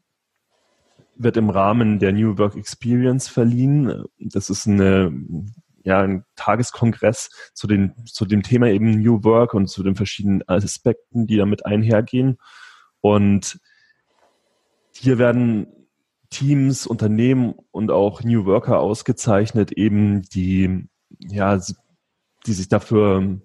wird 1.17 1.39
im 1.39 1.49
Rahmen 1.49 1.99
der 1.99 2.13
New 2.13 2.37
Work 2.37 2.57
Experience 2.57 3.27
verliehen. 3.27 4.05
Das 4.19 4.51
ist 4.51 4.67
eine, 4.67 5.11
ja, 5.83 6.03
ein 6.03 6.25
Tageskongress 6.37 7.31
zu, 7.55 7.67
den, 7.67 7.95
zu 8.05 8.27
dem 8.27 8.43
Thema 8.43 8.69
eben 8.69 9.01
New 9.01 9.25
Work 9.25 9.55
und 9.55 9.69
zu 9.69 9.83
den 9.83 9.97
verschiedenen 9.97 10.47
Aspekten, 10.47 11.27
die 11.27 11.39
damit 11.39 11.65
einhergehen. 11.65 12.37
Und 13.01 13.61
hier 14.91 15.17
werden 15.17 15.69
Teams, 16.29 16.87
Unternehmen 16.87 17.55
und 17.71 17.91
auch 17.91 18.25
New 18.25 18.45
Worker 18.45 18.79
ausgezeichnet, 18.79 19.73
eben 19.73 20.21
die, 20.21 20.87
ja, 21.19 21.59
die 22.47 22.53
sich 22.53 22.69
dafür 22.69 23.41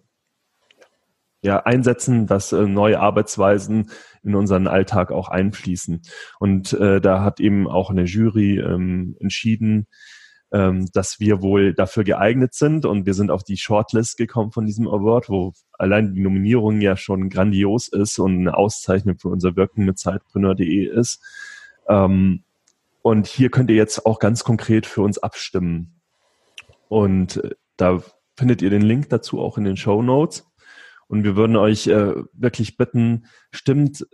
ja, 1.41 1.63
einsetzen, 1.63 2.27
dass 2.27 2.51
äh, 2.51 2.67
neue 2.67 2.99
Arbeitsweisen 2.99 3.89
in 4.23 4.35
unseren 4.35 4.67
Alltag 4.67 5.11
auch 5.11 5.29
einfließen. 5.29 6.01
Und 6.39 6.73
äh, 6.73 7.01
da 7.01 7.23
hat 7.23 7.39
eben 7.39 7.67
auch 7.67 7.89
eine 7.89 8.03
Jury 8.03 8.59
ähm, 8.59 9.15
entschieden, 9.19 9.87
ähm, 10.51 10.87
dass 10.93 11.19
wir 11.19 11.41
wohl 11.41 11.73
dafür 11.73 12.03
geeignet 12.03 12.53
sind. 12.53 12.85
Und 12.85 13.05
wir 13.05 13.13
sind 13.13 13.31
auf 13.31 13.43
die 13.43 13.57
Shortlist 13.57 14.17
gekommen 14.17 14.51
von 14.51 14.65
diesem 14.65 14.87
Award, 14.87 15.29
wo 15.29 15.53
allein 15.73 16.13
die 16.13 16.21
Nominierung 16.21 16.81
ja 16.81 16.95
schon 16.95 17.29
grandios 17.29 17.87
ist 17.87 18.19
und 18.19 18.39
eine 18.39 18.55
Auszeichnung 18.55 19.17
für 19.17 19.29
unser 19.29 19.55
Wirken 19.55 19.85
mit 19.85 19.97
Zeitpreneur.de 19.97 20.85
ist. 20.87 21.23
Ähm, 21.87 22.43
und 23.01 23.25
hier 23.25 23.49
könnt 23.49 23.71
ihr 23.71 23.77
jetzt 23.77 24.05
auch 24.05 24.19
ganz 24.19 24.43
konkret 24.43 24.85
für 24.85 25.01
uns 25.01 25.17
abstimmen. 25.17 25.99
Und 26.87 27.37
äh, 27.37 27.55
da 27.77 28.03
findet 28.37 28.61
ihr 28.61 28.69
den 28.69 28.83
Link 28.83 29.09
dazu 29.09 29.39
auch 29.39 29.57
in 29.57 29.63
den 29.63 29.77
Show 29.77 30.03
Notes. 30.03 30.50
Und 31.11 31.25
wir 31.25 31.35
würden 31.35 31.57
euch 31.57 31.87
äh, 31.87 32.13
wirklich 32.31 32.77
bitten, 32.77 33.25
stimmt 33.51 33.99
äh, 33.99 34.05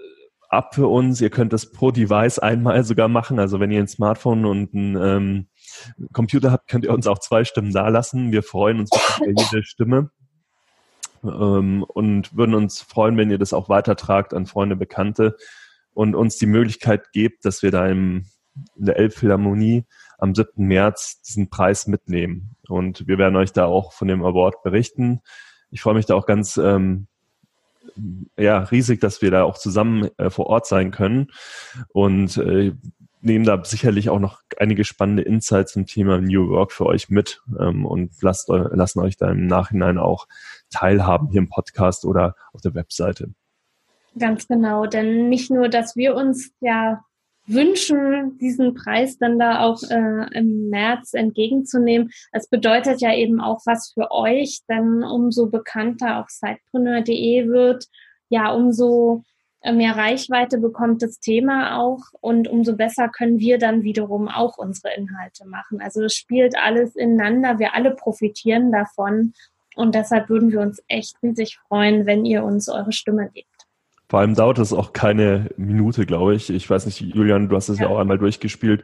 ab 0.49 0.73
für 0.73 0.87
uns. 0.87 1.21
Ihr 1.21 1.29
könnt 1.29 1.53
das 1.53 1.71
pro 1.71 1.91
Device 1.91 2.39
einmal 2.39 2.83
sogar 2.83 3.07
machen. 3.07 3.37
Also 3.37 3.59
wenn 3.59 3.69
ihr 3.69 3.79
ein 3.79 3.87
Smartphone 3.87 4.45
und 4.45 4.73
ein 4.73 4.97
ähm, 4.99 5.47
Computer 6.11 6.51
habt, 6.51 6.67
könnt 6.67 6.85
ihr 6.85 6.93
uns 6.93 7.05
auch 7.05 7.19
zwei 7.19 7.43
Stimmen 7.43 7.71
dalassen. 7.71 8.31
Wir 8.31 8.41
freuen 8.41 8.79
uns 8.79 8.89
über 9.19 9.29
jede 9.29 9.63
Stimme. 9.63 10.09
Ähm, 11.23 11.83
und 11.83 12.35
würden 12.35 12.55
uns 12.55 12.81
freuen, 12.81 13.15
wenn 13.15 13.29
ihr 13.29 13.37
das 13.37 13.53
auch 13.53 13.69
weitertragt 13.69 14.33
an 14.33 14.47
Freunde, 14.47 14.75
Bekannte 14.75 15.37
und 15.93 16.15
uns 16.15 16.37
die 16.37 16.47
Möglichkeit 16.47 17.11
gebt, 17.11 17.45
dass 17.45 17.61
wir 17.61 17.69
da 17.69 17.87
im 17.87 18.25
in 18.75 18.87
der 18.87 18.97
Elbphilharmonie 18.97 19.85
am 20.17 20.33
7. 20.33 20.65
März 20.65 21.21
diesen 21.21 21.51
Preis 21.51 21.85
mitnehmen. 21.85 22.55
Und 22.67 23.07
wir 23.07 23.19
werden 23.19 23.35
euch 23.35 23.53
da 23.53 23.65
auch 23.65 23.93
von 23.93 24.07
dem 24.07 24.23
Award 24.23 24.63
berichten. 24.63 25.21
Ich 25.71 25.81
freue 25.81 25.95
mich 25.95 26.05
da 26.05 26.15
auch 26.15 26.25
ganz 26.25 26.57
ähm, 26.57 27.07
ja, 28.37 28.59
riesig, 28.59 29.01
dass 29.01 29.21
wir 29.21 29.31
da 29.31 29.43
auch 29.43 29.57
zusammen 29.57 30.09
äh, 30.17 30.29
vor 30.29 30.47
Ort 30.47 30.67
sein 30.67 30.91
können 30.91 31.27
und 31.89 32.37
äh, 32.37 32.73
nehmen 33.21 33.45
da 33.45 33.63
sicherlich 33.63 34.09
auch 34.09 34.19
noch 34.19 34.41
einige 34.57 34.83
spannende 34.83 35.23
Insights 35.23 35.73
zum 35.73 35.85
Thema 35.85 36.19
New 36.19 36.49
Work 36.49 36.71
für 36.71 36.85
euch 36.85 37.09
mit 37.09 37.41
ähm, 37.59 37.85
und 37.85 38.11
lasst, 38.21 38.49
lassen 38.49 38.99
euch 38.99 39.17
da 39.17 39.31
im 39.31 39.47
Nachhinein 39.47 39.97
auch 39.97 40.27
teilhaben 40.69 41.29
hier 41.29 41.39
im 41.39 41.49
Podcast 41.49 42.05
oder 42.05 42.35
auf 42.53 42.61
der 42.61 42.75
Webseite. 42.75 43.31
Ganz 44.17 44.47
genau, 44.47 44.85
denn 44.85 45.29
nicht 45.29 45.51
nur, 45.51 45.69
dass 45.69 45.95
wir 45.95 46.15
uns 46.15 46.51
ja 46.59 47.03
wünschen, 47.47 48.37
diesen 48.37 48.73
Preis 48.73 49.17
dann 49.17 49.39
da 49.39 49.61
auch 49.61 49.81
äh, 49.83 50.37
im 50.37 50.69
März 50.69 51.13
entgegenzunehmen. 51.13 52.11
Es 52.31 52.47
bedeutet 52.47 53.01
ja 53.01 53.13
eben 53.13 53.39
auch 53.39 53.61
was 53.65 53.91
für 53.93 54.11
euch, 54.11 54.59
denn 54.69 55.03
umso 55.03 55.47
bekannter 55.47 56.19
auch 56.19 56.29
Sidepreneur.de 56.29 57.47
wird, 57.47 57.85
ja, 58.29 58.51
umso 58.51 59.23
äh, 59.61 59.71
mehr 59.71 59.95
Reichweite 59.95 60.57
bekommt 60.59 61.01
das 61.01 61.19
Thema 61.19 61.79
auch 61.79 62.01
und 62.21 62.47
umso 62.47 62.75
besser 62.75 63.09
können 63.09 63.39
wir 63.39 63.57
dann 63.57 63.83
wiederum 63.83 64.27
auch 64.27 64.57
unsere 64.57 64.93
Inhalte 64.95 65.47
machen. 65.47 65.81
Also 65.81 66.03
es 66.03 66.15
spielt 66.15 66.57
alles 66.57 66.95
ineinander, 66.95 67.59
wir 67.59 67.73
alle 67.73 67.95
profitieren 67.95 68.71
davon 68.71 69.33
und 69.75 69.95
deshalb 69.95 70.29
würden 70.29 70.51
wir 70.51 70.61
uns 70.61 70.81
echt 70.87 71.15
riesig 71.23 71.57
freuen, 71.67 72.05
wenn 72.05 72.25
ihr 72.25 72.43
uns 72.43 72.69
eure 72.69 72.91
Stimme 72.91 73.29
gebt. 73.33 73.56
Vor 74.09 74.19
allem 74.19 74.35
dauert 74.35 74.59
es 74.59 74.71
auch 74.71 74.93
keine 74.93 75.49
Minute, 75.57 76.05
glaube 76.05 76.35
ich. 76.35 76.49
Ich 76.49 76.69
weiß 76.69 76.85
nicht, 76.85 77.01
Julian, 77.01 77.49
du 77.49 77.55
hast 77.55 77.69
es 77.69 77.79
ja, 77.79 77.85
ja 77.85 77.89
auch 77.89 77.99
einmal 77.99 78.17
durchgespielt. 78.17 78.83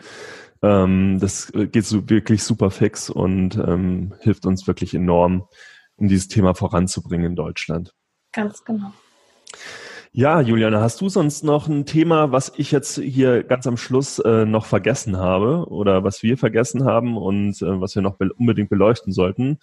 Ähm, 0.62 1.20
das 1.20 1.52
geht 1.54 1.86
so 1.86 2.10
wirklich 2.10 2.44
super 2.44 2.72
fix 2.72 3.10
und 3.10 3.56
ähm, 3.58 4.14
hilft 4.20 4.46
uns 4.46 4.68
wirklich 4.68 4.94
enorm, 4.94 5.48
um 5.96 6.08
dieses 6.08 6.28
Thema 6.28 6.56
voranzubringen 6.56 7.28
in 7.28 7.36
Deutschland. 7.36 7.94
Ganz 8.34 8.64
genau. 8.66 8.92
Ja, 10.16 10.42
Juliane, 10.42 10.80
hast 10.80 11.02
du 11.02 11.10
sonst 11.10 11.44
noch 11.44 11.68
ein 11.68 11.86
Thema, 11.86 12.32
was 12.32 12.54
ich 12.58 12.72
jetzt 12.72 13.00
hier 13.00 13.44
ganz 13.44 13.66
am 13.66 13.78
Schluss 13.78 14.20
äh, 14.20 14.46
noch 14.46 14.66
vergessen 14.68 15.18
habe 15.18 15.66
oder 15.70 16.04
was 16.04 16.22
wir 16.22 16.38
vergessen 16.38 16.86
haben 16.86 17.18
und 17.18 17.62
äh, 17.64 17.82
was 17.82 17.96
wir 17.96 18.04
noch 18.04 18.18
be 18.18 18.32
unbedingt 18.32 18.70
beleuchten 18.70 19.12
sollten? 19.12 19.58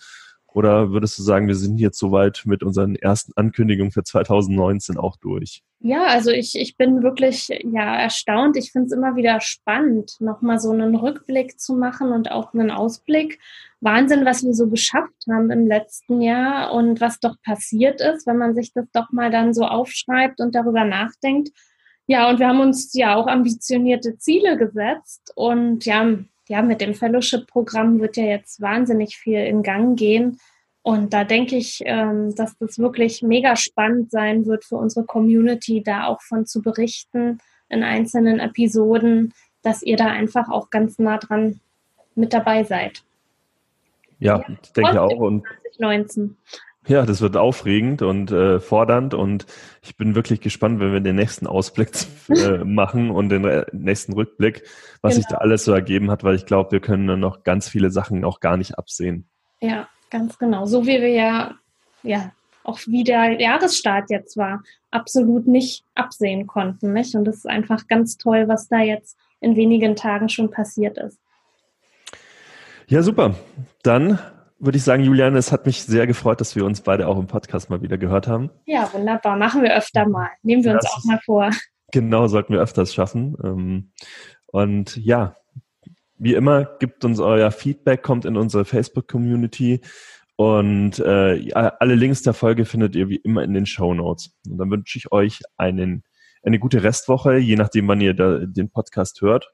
Oder 0.52 0.90
würdest 0.90 1.18
du 1.18 1.22
sagen, 1.22 1.48
wir 1.48 1.54
sind 1.54 1.78
jetzt 1.78 1.98
soweit 1.98 2.42
mit 2.44 2.62
unseren 2.62 2.96
ersten 2.96 3.32
Ankündigungen 3.36 3.92
für 3.92 4.02
2019 4.02 4.96
auch 4.96 5.16
durch? 5.16 5.62
Ja, 5.78 6.04
also 6.04 6.30
ich, 6.30 6.58
ich 6.58 6.76
bin 6.76 7.02
wirklich 7.02 7.48
ja 7.48 7.96
erstaunt. 7.96 8.56
Ich 8.56 8.72
finde 8.72 8.86
es 8.86 8.92
immer 8.92 9.16
wieder 9.16 9.40
spannend, 9.40 10.16
nochmal 10.20 10.58
so 10.58 10.70
einen 10.72 10.94
Rückblick 10.94 11.58
zu 11.58 11.74
machen 11.74 12.12
und 12.12 12.30
auch 12.30 12.52
einen 12.52 12.70
Ausblick. 12.70 13.38
Wahnsinn, 13.80 14.26
was 14.26 14.44
wir 14.44 14.52
so 14.52 14.68
geschafft 14.68 15.24
haben 15.30 15.50
im 15.50 15.66
letzten 15.66 16.20
Jahr 16.20 16.72
und 16.72 17.00
was 17.00 17.18
doch 17.18 17.36
passiert 17.42 18.00
ist, 18.00 18.26
wenn 18.26 18.36
man 18.36 18.54
sich 18.54 18.74
das 18.74 18.84
doch 18.92 19.10
mal 19.10 19.30
dann 19.30 19.54
so 19.54 19.64
aufschreibt 19.64 20.40
und 20.40 20.54
darüber 20.54 20.84
nachdenkt. 20.84 21.50
Ja, 22.06 22.28
und 22.28 22.40
wir 22.40 22.48
haben 22.48 22.60
uns 22.60 22.92
ja 22.92 23.14
auch 23.14 23.26
ambitionierte 23.26 24.18
Ziele 24.18 24.58
gesetzt 24.58 25.32
und 25.34 25.86
ja, 25.86 26.18
ja, 26.50 26.62
mit 26.62 26.80
dem 26.80 26.94
Fellowship-Programm 26.94 28.00
wird 28.00 28.16
ja 28.16 28.24
jetzt 28.24 28.60
wahnsinnig 28.60 29.16
viel 29.16 29.38
in 29.38 29.62
Gang 29.62 29.96
gehen. 29.96 30.40
Und 30.82 31.12
da 31.12 31.22
denke 31.22 31.54
ich, 31.54 31.80
ähm, 31.84 32.34
dass 32.34 32.58
das 32.58 32.80
wirklich 32.80 33.22
mega 33.22 33.54
spannend 33.54 34.10
sein 34.10 34.46
wird 34.46 34.64
für 34.64 34.74
unsere 34.74 35.06
Community, 35.06 35.80
da 35.80 36.08
auch 36.08 36.20
von 36.22 36.46
zu 36.46 36.60
berichten 36.60 37.38
in 37.68 37.84
einzelnen 37.84 38.40
Episoden, 38.40 39.32
dass 39.62 39.84
ihr 39.84 39.96
da 39.96 40.06
einfach 40.06 40.48
auch 40.48 40.70
ganz 40.70 40.98
nah 40.98 41.18
dran 41.18 41.60
mit 42.16 42.32
dabei 42.32 42.64
seid. 42.64 43.04
Ja, 44.18 44.38
ja 44.38 44.56
ich 44.60 44.72
denke 44.72 45.00
auch. 45.00 45.20
Und 45.20 45.44
2019. 45.76 46.36
Ja, 46.86 47.04
das 47.04 47.20
wird 47.20 47.36
aufregend 47.36 48.00
und 48.00 48.30
äh, 48.30 48.58
fordernd 48.58 49.12
und 49.12 49.46
ich 49.82 49.96
bin 49.96 50.14
wirklich 50.14 50.40
gespannt, 50.40 50.80
wenn 50.80 50.92
wir 50.92 51.00
den 51.00 51.16
nächsten 51.16 51.46
Ausblick 51.46 51.90
äh, 52.28 52.64
machen 52.64 53.10
und 53.10 53.28
den 53.28 53.44
äh, 53.44 53.66
nächsten 53.72 54.14
Rückblick, 54.14 54.62
was 55.02 55.14
genau. 55.14 55.20
sich 55.20 55.26
da 55.26 55.36
alles 55.36 55.64
so 55.64 55.72
ergeben 55.72 56.10
hat, 56.10 56.24
weil 56.24 56.34
ich 56.34 56.46
glaube, 56.46 56.72
wir 56.72 56.80
können 56.80 57.06
dann 57.06 57.20
noch 57.20 57.44
ganz 57.44 57.68
viele 57.68 57.90
Sachen 57.90 58.24
auch 58.24 58.40
gar 58.40 58.56
nicht 58.56 58.78
absehen. 58.78 59.28
Ja, 59.60 59.88
ganz 60.08 60.38
genau. 60.38 60.64
So 60.64 60.86
wie 60.86 61.00
wir 61.00 61.08
ja, 61.08 61.54
ja 62.02 62.32
auch 62.64 62.78
wie 62.86 63.04
der 63.04 63.40
Jahresstart 63.40 64.10
jetzt 64.10 64.36
war, 64.36 64.62
absolut 64.90 65.46
nicht 65.46 65.84
absehen 65.94 66.46
konnten. 66.46 66.92
Nicht? 66.92 67.14
Und 67.14 67.24
das 67.24 67.36
ist 67.36 67.48
einfach 67.48 67.86
ganz 67.88 68.16
toll, 68.16 68.48
was 68.48 68.68
da 68.68 68.80
jetzt 68.80 69.18
in 69.40 69.56
wenigen 69.56 69.96
Tagen 69.96 70.28
schon 70.28 70.50
passiert 70.50 70.98
ist. 70.98 71.18
Ja, 72.86 73.02
super. 73.02 73.34
Dann 73.82 74.18
würde 74.60 74.76
ich 74.76 74.84
sagen, 74.84 75.02
Juliane, 75.02 75.38
es 75.38 75.52
hat 75.52 75.66
mich 75.66 75.82
sehr 75.82 76.06
gefreut, 76.06 76.40
dass 76.40 76.54
wir 76.54 76.64
uns 76.64 76.82
beide 76.82 77.08
auch 77.08 77.18
im 77.18 77.26
Podcast 77.26 77.70
mal 77.70 77.82
wieder 77.82 77.98
gehört 77.98 78.28
haben. 78.28 78.50
Ja, 78.66 78.92
wunderbar. 78.92 79.36
Machen 79.36 79.62
wir 79.62 79.74
öfter 79.76 80.06
mal. 80.06 80.28
Nehmen 80.42 80.62
wir 80.62 80.74
uns 80.74 80.84
das 80.84 80.92
auch 80.92 81.04
mal 81.04 81.20
vor. 81.24 81.50
Genau, 81.92 82.28
sollten 82.28 82.52
wir 82.52 82.60
öfters 82.60 82.94
schaffen. 82.94 83.36
Ähm, 83.42 83.92
und 84.46 84.96
ja, 84.96 85.36
wie 86.18 86.34
immer, 86.34 86.64
gibt 86.78 87.04
uns 87.04 87.18
euer 87.18 87.50
Feedback, 87.50 88.02
kommt 88.02 88.26
in 88.26 88.36
unsere 88.36 88.64
Facebook-Community 88.64 89.80
und 90.36 90.98
äh, 91.00 91.52
alle 91.52 91.94
Links 91.94 92.22
der 92.22 92.34
Folge 92.34 92.64
findet 92.64 92.94
ihr 92.94 93.08
wie 93.08 93.16
immer 93.16 93.42
in 93.42 93.54
den 93.54 93.66
Show 93.66 93.94
Notes. 93.94 94.34
Und 94.48 94.58
dann 94.58 94.70
wünsche 94.70 94.98
ich 94.98 95.12
euch 95.12 95.40
einen, 95.56 96.04
eine 96.42 96.58
gute 96.58 96.82
Restwoche, 96.82 97.36
je 97.36 97.56
nachdem, 97.56 97.88
wann 97.88 98.00
ihr 98.00 98.14
da, 98.14 98.38
den 98.38 98.70
Podcast 98.70 99.20
hört. 99.20 99.52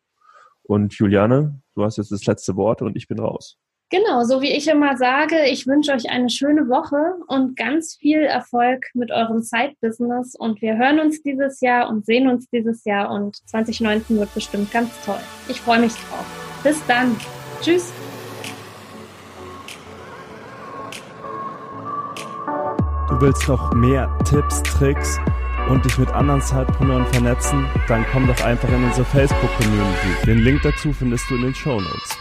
Und 0.63 0.95
Juliane, 0.95 1.61
du 1.75 1.85
hast 1.85 1.97
jetzt 1.99 2.13
das 2.13 2.27
letzte 2.27 2.57
Wort 2.57 2.83
und 2.83 2.97
ich 2.97 3.09
bin 3.09 3.19
raus. 3.19 3.59
Genau, 3.89 4.25
so 4.25 4.43
wie 4.43 4.51
ich 4.51 4.67
immer 4.67 4.97
sage, 4.97 5.45
ich 5.49 5.69
wünsche 5.69 5.93
euch 5.93 6.11
eine 6.11 6.29
schöne 6.29 6.69
Woche 6.69 7.15
und 7.29 7.57
ganz 7.57 7.95
viel 7.95 8.23
Erfolg 8.23 8.85
mit 8.95 9.13
eurem 9.13 9.43
Side-Business 9.43 10.35
und 10.35 10.61
wir 10.61 10.77
hören 10.77 10.99
uns 10.99 11.23
dieses 11.23 11.61
Jahr 11.61 11.89
und 11.89 12.05
sehen 12.05 12.29
uns 12.29 12.51
dieses 12.51 12.85
Jahr 12.85 13.13
und 13.13 13.37
2019 13.49 14.19
wird 14.19 14.35
bestimmt 14.35 14.73
ganz 14.73 14.91
toll. 15.05 15.21
Ich 15.47 15.61
freue 15.61 15.79
mich 15.79 15.93
drauf. 15.93 16.27
Bis 16.65 16.85
dann. 16.89 17.17
Tschüss. 17.63 17.93
Du 23.09 23.21
willst 23.21 23.47
noch 23.47 23.73
mehr 23.73 24.11
Tipps, 24.29 24.65
Tricks 24.65 25.17
und 25.71 25.85
dich 25.85 25.97
mit 25.97 26.09
anderen 26.09 26.41
Zeitpreneuren 26.41 27.07
vernetzen? 27.13 27.65
Dann 27.87 28.05
komm 28.13 28.27
doch 28.27 28.45
einfach 28.45 28.69
in 28.69 28.83
unsere 28.83 29.05
Facebook-Community. 29.05 30.27
Den 30.27 30.39
Link 30.39 30.63
dazu 30.65 30.93
findest 30.93 31.31
du 31.31 31.37
in 31.37 31.43
den 31.43 31.55
Show 31.55 31.81
Notes. 31.81 32.19